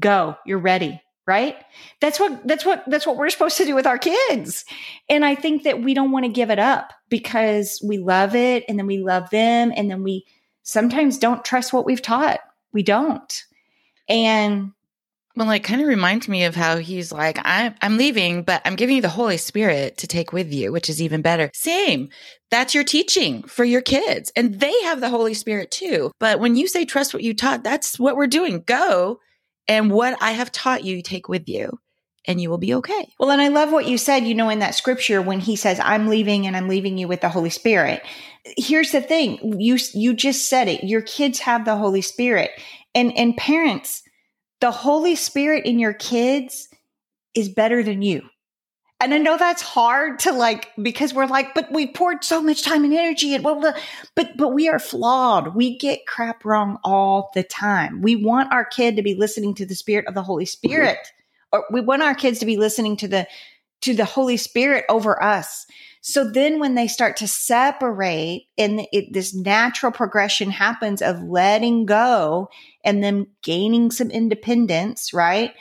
Go, 0.00 0.36
you're 0.46 0.58
ready 0.58 1.02
right 1.28 1.56
that's 2.00 2.18
what 2.18 2.44
that's 2.48 2.64
what 2.64 2.82
that's 2.88 3.06
what 3.06 3.16
we're 3.16 3.28
supposed 3.28 3.58
to 3.58 3.64
do 3.66 3.74
with 3.74 3.86
our 3.86 3.98
kids 3.98 4.64
and 5.08 5.24
i 5.24 5.34
think 5.34 5.62
that 5.62 5.82
we 5.82 5.94
don't 5.94 6.10
want 6.10 6.24
to 6.24 6.32
give 6.32 6.50
it 6.50 6.58
up 6.58 6.92
because 7.10 7.80
we 7.84 7.98
love 7.98 8.34
it 8.34 8.64
and 8.66 8.78
then 8.78 8.86
we 8.86 8.98
love 8.98 9.28
them 9.30 9.70
and 9.76 9.90
then 9.90 10.02
we 10.02 10.24
sometimes 10.62 11.18
don't 11.18 11.44
trust 11.44 11.72
what 11.72 11.84
we've 11.84 12.02
taught 12.02 12.40
we 12.72 12.82
don't 12.82 13.44
and 14.08 14.72
well, 15.38 15.52
it 15.52 15.62
kind 15.62 15.80
of 15.80 15.86
reminds 15.86 16.26
me 16.26 16.42
of 16.44 16.56
how 16.56 16.78
he's 16.78 17.12
like, 17.12 17.38
I'm, 17.44 17.72
I'm 17.80 17.96
leaving, 17.96 18.42
but 18.42 18.60
I'm 18.64 18.74
giving 18.74 18.96
you 18.96 19.02
the 19.02 19.08
Holy 19.08 19.36
Spirit 19.36 19.98
to 19.98 20.08
take 20.08 20.32
with 20.32 20.52
you, 20.52 20.72
which 20.72 20.90
is 20.90 21.00
even 21.00 21.22
better. 21.22 21.48
Same. 21.54 22.08
That's 22.50 22.74
your 22.74 22.82
teaching 22.82 23.44
for 23.44 23.64
your 23.64 23.80
kids. 23.80 24.32
And 24.34 24.58
they 24.58 24.82
have 24.82 25.00
the 25.00 25.10
Holy 25.10 25.34
Spirit 25.34 25.70
too. 25.70 26.10
But 26.18 26.40
when 26.40 26.56
you 26.56 26.66
say 26.66 26.84
trust 26.84 27.14
what 27.14 27.22
you 27.22 27.34
taught, 27.34 27.62
that's 27.62 28.00
what 28.00 28.16
we're 28.16 28.26
doing. 28.26 28.64
Go 28.66 29.20
and 29.68 29.90
what 29.90 30.16
I 30.20 30.32
have 30.32 30.50
taught 30.50 30.84
you, 30.84 31.02
take 31.02 31.28
with 31.28 31.48
you 31.48 31.78
and 32.26 32.40
you 32.40 32.50
will 32.50 32.58
be 32.58 32.74
okay. 32.74 33.12
Well, 33.18 33.30
and 33.30 33.40
I 33.40 33.48
love 33.48 33.72
what 33.72 33.86
you 33.86 33.96
said, 33.96 34.24
you 34.26 34.34
know, 34.34 34.48
in 34.48 34.58
that 34.58 34.74
scripture 34.74 35.22
when 35.22 35.40
he 35.40 35.56
says, 35.56 35.80
I'm 35.82 36.08
leaving 36.08 36.46
and 36.46 36.56
I'm 36.56 36.68
leaving 36.68 36.98
you 36.98 37.08
with 37.08 37.20
the 37.20 37.28
Holy 37.28 37.50
Spirit. 37.50 38.02
Here's 38.56 38.92
the 38.92 39.00
thing. 39.00 39.60
You, 39.60 39.78
you 39.94 40.14
just 40.14 40.48
said 40.48 40.68
it. 40.68 40.84
Your 40.84 41.02
kids 41.02 41.38
have 41.40 41.64
the 41.64 41.76
Holy 41.76 42.02
Spirit 42.02 42.50
and, 42.94 43.16
and 43.16 43.36
parents, 43.36 44.02
the 44.60 44.70
Holy 44.70 45.14
Spirit 45.14 45.64
in 45.64 45.78
your 45.78 45.94
kids 45.94 46.68
is 47.34 47.48
better 47.48 47.82
than 47.82 48.02
you. 48.02 48.22
And 49.00 49.14
I 49.14 49.18
know 49.18 49.36
that's 49.36 49.62
hard 49.62 50.18
to 50.20 50.32
like 50.32 50.70
because 50.80 51.14
we're 51.14 51.26
like, 51.26 51.54
but 51.54 51.70
we 51.70 51.86
poured 51.86 52.24
so 52.24 52.42
much 52.42 52.62
time 52.62 52.82
and 52.82 52.92
energy 52.92 53.34
and 53.34 53.44
well, 53.44 53.74
but 54.16 54.36
but 54.36 54.48
we 54.48 54.68
are 54.68 54.80
flawed. 54.80 55.54
We 55.54 55.78
get 55.78 56.06
crap 56.06 56.44
wrong 56.44 56.78
all 56.82 57.30
the 57.34 57.44
time. 57.44 58.02
We 58.02 58.16
want 58.16 58.52
our 58.52 58.64
kid 58.64 58.96
to 58.96 59.02
be 59.02 59.14
listening 59.14 59.54
to 59.56 59.66
the 59.66 59.76
Spirit 59.76 60.06
of 60.08 60.14
the 60.14 60.22
Holy 60.22 60.46
Spirit, 60.46 60.98
or 61.52 61.64
we 61.70 61.80
want 61.80 62.02
our 62.02 62.14
kids 62.14 62.40
to 62.40 62.46
be 62.46 62.56
listening 62.56 62.96
to 62.96 63.08
the 63.08 63.28
to 63.82 63.94
the 63.94 64.04
Holy 64.04 64.36
Spirit 64.36 64.84
over 64.88 65.22
us. 65.22 65.66
So 66.00 66.28
then 66.28 66.58
when 66.58 66.74
they 66.74 66.88
start 66.88 67.18
to 67.18 67.28
separate 67.28 68.48
and 68.56 68.86
it, 68.92 69.12
this 69.12 69.32
natural 69.32 69.92
progression 69.92 70.50
happens 70.50 71.02
of 71.02 71.22
letting 71.22 71.86
go 71.86 72.48
and 72.82 73.04
them 73.04 73.28
gaining 73.42 73.92
some 73.92 74.10
independence, 74.10 75.12
right? 75.12 75.54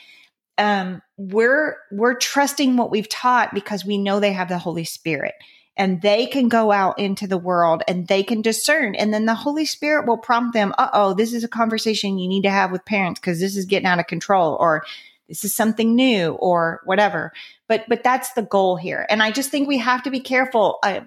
um, 0.58 1.02
we're 1.18 1.78
we're 1.92 2.16
trusting 2.16 2.78
what 2.78 2.92
we've 2.92 3.10
taught 3.10 3.54
because 3.54 3.84
we 3.84 3.98
know 3.98 4.20
they 4.20 4.34
have 4.34 4.50
the 4.50 4.58
Holy 4.58 4.86
Spirit 4.86 5.34
and 5.78 6.02
they 6.02 6.26
can 6.26 6.50
go 6.50 6.72
out 6.72 6.98
into 7.00 7.28
the 7.28 7.38
world 7.38 7.84
and 7.88 8.08
they 8.08 8.24
can 8.24 8.42
discern 8.42 8.96
and 8.96 9.14
then 9.14 9.26
the 9.26 9.36
holy 9.36 9.66
spirit 9.66 10.06
will 10.08 10.18
prompt 10.18 10.54
them 10.54 10.74
uh-oh 10.78 11.14
this 11.14 11.34
is 11.34 11.44
a 11.44 11.48
conversation 11.48 12.18
you 12.18 12.28
need 12.28 12.42
to 12.42 12.50
have 12.50 12.72
with 12.72 12.84
parents 12.84 13.20
because 13.20 13.40
this 13.40 13.56
is 13.56 13.66
getting 13.66 13.86
out 13.86 14.00
of 14.00 14.08
control 14.08 14.58
or 14.60 14.84
this 15.30 15.44
is 15.46 15.54
something 15.54 15.96
new 15.96 16.32
or 16.32 16.82
whatever 16.84 17.32
but 17.68 17.86
but 17.88 18.04
that's 18.04 18.34
the 18.34 18.42
goal 18.42 18.76
here 18.76 19.06
and 19.10 19.22
i 19.24 19.32
just 19.32 19.52
think 19.52 19.68
we 19.68 19.78
have 19.78 20.04
to 20.04 20.10
be 20.10 20.20
careful 20.20 20.80
uh, 20.84 21.02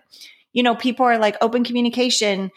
you 0.52 0.62
know 0.62 0.74
people 0.74 1.04
are 1.04 1.18
like 1.18 1.36
open 1.40 1.64
communication 1.64 2.50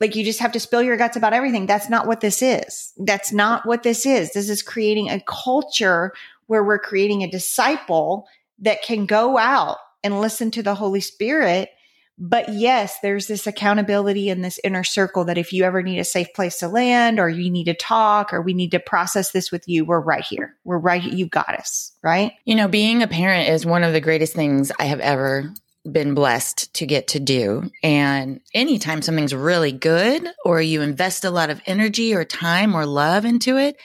like 0.00 0.16
you 0.16 0.24
just 0.24 0.40
have 0.40 0.52
to 0.52 0.60
spill 0.60 0.82
your 0.82 0.96
guts 0.96 1.16
about 1.16 1.32
everything. 1.32 1.66
That's 1.66 1.88
not 1.88 2.06
what 2.06 2.20
this 2.20 2.42
is. 2.42 2.92
That's 2.98 3.32
not 3.32 3.64
what 3.64 3.84
this 3.84 4.04
is. 4.04 4.32
This 4.32 4.50
is 4.50 4.60
creating 4.60 5.08
a 5.08 5.20
culture 5.20 6.12
where 6.46 6.64
we're 6.64 6.78
creating 6.78 7.22
a 7.22 7.30
disciple 7.30 8.26
that 8.60 8.82
can 8.82 9.06
go 9.06 9.38
out 9.38 9.78
and 10.02 10.20
listen 10.20 10.50
to 10.52 10.62
the 10.62 10.74
Holy 10.74 11.00
Spirit. 11.00 11.70
But 12.16 12.50
yes, 12.50 13.00
there's 13.00 13.26
this 13.26 13.46
accountability 13.46 14.28
in 14.28 14.42
this 14.42 14.60
inner 14.62 14.84
circle 14.84 15.24
that 15.24 15.38
if 15.38 15.52
you 15.52 15.64
ever 15.64 15.82
need 15.82 15.98
a 15.98 16.04
safe 16.04 16.32
place 16.32 16.58
to 16.58 16.68
land 16.68 17.18
or 17.18 17.28
you 17.28 17.50
need 17.50 17.64
to 17.64 17.74
talk 17.74 18.32
or 18.32 18.40
we 18.40 18.54
need 18.54 18.70
to 18.70 18.78
process 18.78 19.32
this 19.32 19.50
with 19.50 19.66
you, 19.66 19.84
we're 19.84 20.00
right 20.00 20.24
here. 20.24 20.54
We're 20.62 20.78
right. 20.78 21.02
You 21.02 21.26
got 21.26 21.48
us, 21.48 21.92
right? 22.02 22.32
You 22.44 22.54
know, 22.54 22.68
being 22.68 23.02
a 23.02 23.08
parent 23.08 23.48
is 23.48 23.66
one 23.66 23.82
of 23.82 23.92
the 23.92 24.00
greatest 24.00 24.34
things 24.34 24.70
I 24.78 24.84
have 24.84 25.00
ever 25.00 25.52
been 25.90 26.14
blessed 26.14 26.72
to 26.74 26.86
get 26.86 27.08
to 27.08 27.20
do. 27.20 27.70
And 27.82 28.40
anytime 28.54 29.02
something's 29.02 29.34
really 29.34 29.72
good 29.72 30.26
or 30.44 30.62
you 30.62 30.82
invest 30.82 31.24
a 31.24 31.30
lot 31.30 31.50
of 31.50 31.60
energy 31.66 32.14
or 32.14 32.24
time 32.24 32.74
or 32.74 32.86
love 32.86 33.24
into 33.24 33.58
it, 33.58 33.76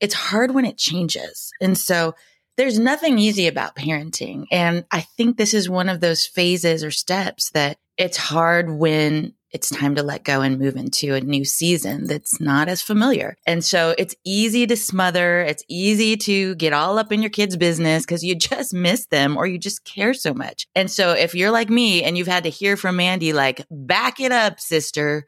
it's 0.00 0.14
hard 0.14 0.52
when 0.52 0.64
it 0.64 0.78
changes. 0.78 1.52
And 1.60 1.76
so 1.76 2.14
there's 2.56 2.78
nothing 2.78 3.18
easy 3.18 3.46
about 3.46 3.76
parenting. 3.76 4.46
And 4.50 4.84
I 4.90 5.00
think 5.00 5.36
this 5.36 5.54
is 5.54 5.70
one 5.70 5.88
of 5.88 6.00
those 6.00 6.26
phases 6.26 6.84
or 6.84 6.90
steps 6.90 7.50
that 7.50 7.78
it's 7.96 8.16
hard 8.16 8.70
when 8.70 9.34
it's 9.52 9.68
time 9.68 9.96
to 9.96 10.02
let 10.02 10.24
go 10.24 10.42
and 10.42 10.58
move 10.58 10.76
into 10.76 11.14
a 11.14 11.20
new 11.20 11.44
season 11.44 12.06
that's 12.06 12.40
not 12.40 12.68
as 12.68 12.82
familiar. 12.82 13.36
And 13.46 13.64
so 13.64 13.94
it's 13.98 14.14
easy 14.24 14.66
to 14.66 14.76
smother. 14.76 15.40
It's 15.40 15.64
easy 15.68 16.16
to 16.18 16.54
get 16.54 16.72
all 16.72 16.98
up 16.98 17.12
in 17.12 17.20
your 17.20 17.30
kids' 17.30 17.56
business 17.56 18.04
because 18.04 18.22
you 18.22 18.34
just 18.36 18.72
miss 18.72 19.06
them 19.06 19.36
or 19.36 19.46
you 19.46 19.58
just 19.58 19.84
care 19.84 20.14
so 20.14 20.32
much. 20.32 20.66
And 20.74 20.90
so 20.90 21.12
if 21.12 21.34
you're 21.34 21.50
like 21.50 21.68
me 21.68 22.04
and 22.04 22.16
you've 22.16 22.26
had 22.28 22.44
to 22.44 22.50
hear 22.50 22.76
from 22.76 22.96
Mandy, 22.96 23.32
like, 23.32 23.66
back 23.70 24.20
it 24.20 24.32
up, 24.32 24.60
sister, 24.60 25.26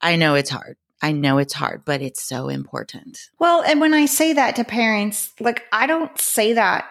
I 0.00 0.16
know 0.16 0.34
it's 0.34 0.50
hard. 0.50 0.76
I 1.04 1.12
know 1.12 1.36
it's 1.36 1.52
hard, 1.52 1.84
but 1.84 2.00
it's 2.00 2.22
so 2.22 2.48
important. 2.48 3.28
Well, 3.38 3.62
and 3.62 3.78
when 3.78 3.92
I 3.92 4.06
say 4.06 4.32
that 4.32 4.56
to 4.56 4.64
parents, 4.64 5.34
like, 5.38 5.64
I 5.70 5.86
don't 5.86 6.18
say 6.18 6.54
that 6.54 6.86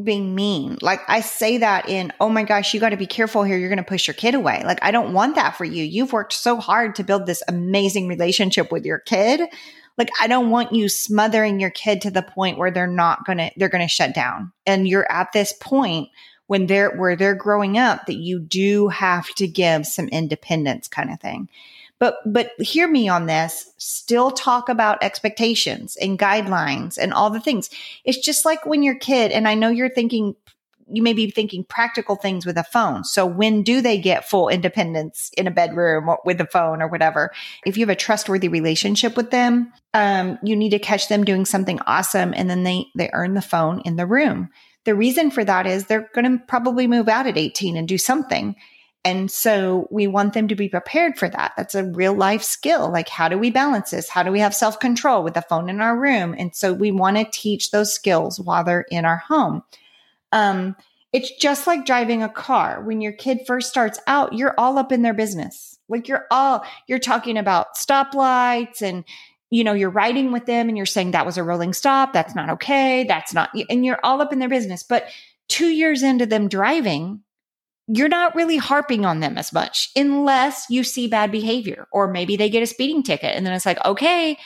being 0.00 0.36
mean. 0.36 0.78
Like 0.80 1.00
I 1.08 1.22
say 1.22 1.58
that 1.58 1.88
in, 1.88 2.12
oh 2.20 2.28
my 2.28 2.44
gosh, 2.44 2.72
you 2.72 2.78
got 2.78 2.90
to 2.90 2.96
be 2.96 3.04
careful 3.04 3.42
here. 3.42 3.58
You're 3.58 3.68
going 3.68 3.78
to 3.78 3.82
push 3.82 4.06
your 4.06 4.14
kid 4.14 4.36
away. 4.36 4.62
Like 4.64 4.78
I 4.80 4.92
don't 4.92 5.12
want 5.12 5.34
that 5.34 5.56
for 5.56 5.64
you. 5.64 5.82
You've 5.82 6.12
worked 6.12 6.34
so 6.34 6.58
hard 6.58 6.94
to 6.94 7.02
build 7.02 7.26
this 7.26 7.42
amazing 7.48 8.06
relationship 8.06 8.70
with 8.70 8.84
your 8.84 9.00
kid. 9.00 9.40
Like, 9.96 10.10
I 10.20 10.28
don't 10.28 10.50
want 10.50 10.72
you 10.72 10.88
smothering 10.88 11.58
your 11.58 11.70
kid 11.70 12.02
to 12.02 12.12
the 12.12 12.22
point 12.22 12.58
where 12.58 12.70
they're 12.70 12.86
not 12.86 13.24
going 13.26 13.38
to, 13.38 13.50
they're 13.56 13.68
going 13.68 13.84
to 13.84 13.92
shut 13.92 14.14
down. 14.14 14.52
And 14.64 14.86
you're 14.86 15.10
at 15.10 15.32
this 15.32 15.52
point 15.52 16.10
when 16.46 16.68
they're, 16.68 16.90
where 16.90 17.16
they're 17.16 17.34
growing 17.34 17.76
up 17.76 18.06
that 18.06 18.14
you 18.14 18.38
do 18.38 18.86
have 18.86 19.26
to 19.34 19.48
give 19.48 19.84
some 19.84 20.06
independence 20.06 20.86
kind 20.86 21.10
of 21.10 21.18
thing. 21.18 21.48
But, 21.98 22.18
but 22.24 22.52
hear 22.60 22.88
me 22.88 23.08
on 23.08 23.26
this, 23.26 23.72
still 23.76 24.30
talk 24.30 24.68
about 24.68 25.02
expectations 25.02 25.96
and 26.00 26.18
guidelines 26.18 26.96
and 26.96 27.12
all 27.12 27.30
the 27.30 27.40
things. 27.40 27.70
It's 28.04 28.24
just 28.24 28.44
like 28.44 28.64
when 28.66 28.82
your 28.82 28.94
kid, 28.94 29.32
and 29.32 29.48
I 29.48 29.54
know 29.54 29.68
you're 29.68 29.90
thinking 29.90 30.36
you 30.90 31.02
may 31.02 31.12
be 31.12 31.30
thinking 31.30 31.64
practical 31.64 32.16
things 32.16 32.46
with 32.46 32.56
a 32.56 32.64
phone. 32.64 33.04
So 33.04 33.26
when 33.26 33.62
do 33.62 33.80
they 33.80 33.98
get 33.98 34.28
full 34.28 34.48
independence 34.48 35.30
in 35.36 35.46
a 35.46 35.50
bedroom 35.50 36.08
with 36.24 36.40
a 36.40 36.46
phone 36.46 36.82
or 36.82 36.88
whatever? 36.88 37.32
If 37.66 37.76
you 37.76 37.82
have 37.82 37.90
a 37.90 37.96
trustworthy 37.96 38.48
relationship 38.48 39.16
with 39.16 39.30
them, 39.30 39.72
um, 39.94 40.38
you 40.42 40.56
need 40.56 40.70
to 40.70 40.78
catch 40.78 41.08
them 41.08 41.24
doing 41.24 41.44
something 41.44 41.78
awesome 41.86 42.32
and 42.34 42.48
then 42.48 42.62
they, 42.62 42.86
they 42.96 43.10
earn 43.12 43.34
the 43.34 43.42
phone 43.42 43.80
in 43.84 43.96
the 43.96 44.06
room. 44.06 44.48
The 44.84 44.94
reason 44.94 45.30
for 45.30 45.44
that 45.44 45.66
is 45.66 45.86
they're 45.86 46.08
going 46.14 46.38
to 46.38 46.44
probably 46.46 46.86
move 46.86 47.08
out 47.08 47.26
at 47.26 47.36
18 47.36 47.76
and 47.76 47.86
do 47.86 47.98
something. 47.98 48.56
And 49.08 49.30
so 49.30 49.88
we 49.90 50.06
want 50.06 50.34
them 50.34 50.48
to 50.48 50.54
be 50.54 50.68
prepared 50.68 51.18
for 51.18 51.30
that. 51.30 51.54
That's 51.56 51.74
a 51.74 51.82
real 51.82 52.12
life 52.12 52.42
skill. 52.42 52.92
Like, 52.92 53.08
how 53.08 53.30
do 53.30 53.38
we 53.38 53.50
balance 53.50 53.90
this? 53.90 54.06
How 54.06 54.22
do 54.22 54.30
we 54.30 54.40
have 54.40 54.54
self 54.54 54.78
control 54.80 55.24
with 55.24 55.32
the 55.32 55.40
phone 55.40 55.70
in 55.70 55.80
our 55.80 55.98
room? 55.98 56.34
And 56.36 56.54
so 56.54 56.74
we 56.74 56.90
want 56.90 57.16
to 57.16 57.24
teach 57.24 57.70
those 57.70 57.90
skills 57.90 58.38
while 58.38 58.64
they're 58.64 58.84
in 58.90 59.06
our 59.06 59.16
home. 59.16 59.62
Um, 60.30 60.76
it's 61.14 61.30
just 61.36 61.66
like 61.66 61.86
driving 61.86 62.22
a 62.22 62.28
car. 62.28 62.82
When 62.82 63.00
your 63.00 63.12
kid 63.12 63.46
first 63.46 63.70
starts 63.70 63.98
out, 64.06 64.34
you're 64.34 64.54
all 64.58 64.76
up 64.76 64.92
in 64.92 65.00
their 65.00 65.14
business. 65.14 65.78
Like 65.88 66.06
you're 66.06 66.26
all, 66.30 66.66
you're 66.86 66.98
talking 66.98 67.38
about 67.38 67.76
stoplights 67.78 68.82
and, 68.82 69.04
you 69.48 69.64
know, 69.64 69.72
you're 69.72 69.88
riding 69.88 70.32
with 70.32 70.44
them 70.44 70.68
and 70.68 70.76
you're 70.76 70.84
saying 70.84 71.12
that 71.12 71.24
was 71.24 71.38
a 71.38 71.42
rolling 71.42 71.72
stop. 71.72 72.12
That's 72.12 72.34
not 72.34 72.50
okay. 72.50 73.04
That's 73.04 73.32
not, 73.32 73.48
and 73.70 73.86
you're 73.86 74.00
all 74.02 74.20
up 74.20 74.34
in 74.34 74.38
their 74.38 74.50
business. 74.50 74.82
But 74.82 75.08
two 75.48 75.68
years 75.68 76.02
into 76.02 76.26
them 76.26 76.50
driving, 76.50 77.22
you're 77.88 78.08
not 78.08 78.34
really 78.34 78.58
harping 78.58 79.06
on 79.06 79.20
them 79.20 79.38
as 79.38 79.52
much 79.52 79.90
unless 79.96 80.66
you 80.68 80.84
see 80.84 81.08
bad 81.08 81.32
behavior 81.32 81.88
or 81.90 82.06
maybe 82.06 82.36
they 82.36 82.50
get 82.50 82.62
a 82.62 82.66
speeding 82.66 83.02
ticket. 83.02 83.34
And 83.34 83.46
then 83.46 83.54
it's 83.54 83.66
like, 83.66 83.82
okay, 83.84 84.38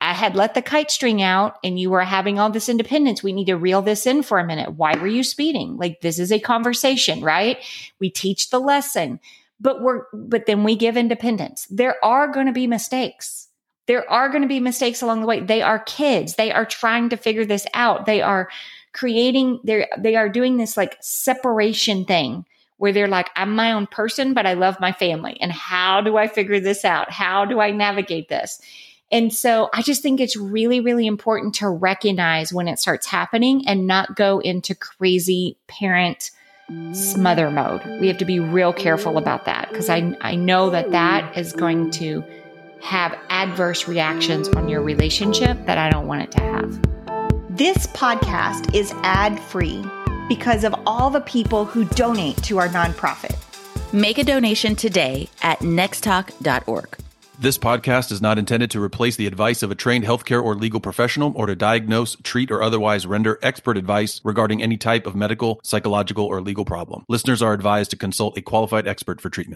I 0.00 0.12
had 0.12 0.36
let 0.36 0.54
the 0.54 0.62
kite 0.62 0.90
string 0.90 1.20
out 1.20 1.58
and 1.64 1.78
you 1.78 1.90
were 1.90 2.04
having 2.04 2.38
all 2.38 2.50
this 2.50 2.68
independence. 2.68 3.22
We 3.22 3.32
need 3.32 3.46
to 3.46 3.56
reel 3.56 3.82
this 3.82 4.06
in 4.06 4.22
for 4.22 4.38
a 4.38 4.46
minute. 4.46 4.74
Why 4.74 4.96
were 4.96 5.08
you 5.08 5.24
speeding? 5.24 5.76
Like 5.76 6.02
this 6.02 6.20
is 6.20 6.30
a 6.30 6.38
conversation, 6.38 7.20
right? 7.20 7.58
We 7.98 8.10
teach 8.10 8.50
the 8.50 8.60
lesson, 8.60 9.18
but 9.60 9.82
we're, 9.82 10.02
but 10.12 10.46
then 10.46 10.62
we 10.62 10.76
give 10.76 10.96
independence. 10.96 11.66
There 11.70 11.96
are 12.04 12.28
going 12.28 12.46
to 12.46 12.52
be 12.52 12.68
mistakes. 12.68 13.48
There 13.86 14.08
are 14.08 14.28
going 14.28 14.42
to 14.42 14.48
be 14.48 14.60
mistakes 14.60 15.02
along 15.02 15.20
the 15.20 15.26
way. 15.26 15.40
They 15.40 15.62
are 15.62 15.80
kids. 15.80 16.36
They 16.36 16.52
are 16.52 16.64
trying 16.64 17.08
to 17.08 17.16
figure 17.16 17.44
this 17.44 17.66
out. 17.74 18.06
They 18.06 18.22
are 18.22 18.48
creating, 18.92 19.60
they're, 19.64 19.88
they 19.98 20.14
are 20.14 20.28
doing 20.28 20.58
this 20.58 20.76
like 20.76 20.96
separation 21.00 22.04
thing 22.04 22.44
where 22.76 22.92
they're 22.92 23.08
like, 23.08 23.30
I'm 23.36 23.54
my 23.54 23.72
own 23.72 23.86
person, 23.86 24.34
but 24.34 24.46
I 24.46 24.54
love 24.54 24.80
my 24.80 24.92
family. 24.92 25.36
And 25.40 25.52
how 25.52 26.00
do 26.00 26.16
I 26.16 26.26
figure 26.26 26.60
this 26.60 26.84
out? 26.84 27.10
How 27.10 27.44
do 27.44 27.60
I 27.60 27.70
navigate 27.70 28.28
this? 28.28 28.60
And 29.12 29.32
so 29.32 29.70
I 29.72 29.82
just 29.82 30.02
think 30.02 30.20
it's 30.20 30.36
really, 30.36 30.80
really 30.80 31.06
important 31.06 31.54
to 31.56 31.68
recognize 31.68 32.52
when 32.52 32.68
it 32.68 32.80
starts 32.80 33.06
happening 33.06 33.68
and 33.68 33.86
not 33.86 34.16
go 34.16 34.40
into 34.40 34.74
crazy 34.74 35.56
parent 35.68 36.30
smother 36.92 37.50
mode. 37.50 37.82
We 38.00 38.08
have 38.08 38.18
to 38.18 38.24
be 38.24 38.40
real 38.40 38.72
careful 38.72 39.18
about 39.18 39.44
that 39.44 39.68
because 39.68 39.90
I, 39.90 40.16
I 40.20 40.34
know 40.34 40.70
that 40.70 40.90
that 40.92 41.36
is 41.36 41.52
going 41.52 41.90
to 41.92 42.24
have 42.82 43.16
adverse 43.28 43.86
reactions 43.86 44.48
on 44.48 44.68
your 44.68 44.82
relationship 44.82 45.64
that 45.66 45.78
I 45.78 45.90
don't 45.90 46.06
want 46.06 46.22
it 46.22 46.30
to 46.32 46.42
have. 46.42 46.80
This 47.50 47.86
podcast 47.88 48.74
is 48.74 48.92
ad 49.02 49.38
free 49.38 49.84
because 50.28 50.64
of 50.64 50.74
all 50.86 51.10
the 51.10 51.20
people 51.20 51.64
who 51.64 51.84
donate 51.84 52.36
to 52.44 52.58
our 52.58 52.68
nonprofit. 52.68 53.36
Make 53.92 54.18
a 54.18 54.24
donation 54.24 54.74
today 54.74 55.28
at 55.42 55.60
nexttalk.org. 55.60 56.98
This 57.36 57.58
podcast 57.58 58.12
is 58.12 58.22
not 58.22 58.38
intended 58.38 58.70
to 58.70 58.82
replace 58.82 59.16
the 59.16 59.26
advice 59.26 59.64
of 59.64 59.72
a 59.72 59.74
trained 59.74 60.04
healthcare 60.04 60.42
or 60.42 60.54
legal 60.54 60.78
professional 60.78 61.32
or 61.34 61.46
to 61.46 61.56
diagnose, 61.56 62.16
treat, 62.22 62.52
or 62.52 62.62
otherwise 62.62 63.06
render 63.06 63.40
expert 63.42 63.76
advice 63.76 64.20
regarding 64.22 64.62
any 64.62 64.76
type 64.76 65.04
of 65.04 65.16
medical, 65.16 65.58
psychological, 65.64 66.24
or 66.24 66.40
legal 66.40 66.64
problem. 66.64 67.04
Listeners 67.08 67.42
are 67.42 67.52
advised 67.52 67.90
to 67.90 67.96
consult 67.96 68.38
a 68.38 68.42
qualified 68.42 68.86
expert 68.86 69.20
for 69.20 69.30
treatment. 69.30 69.52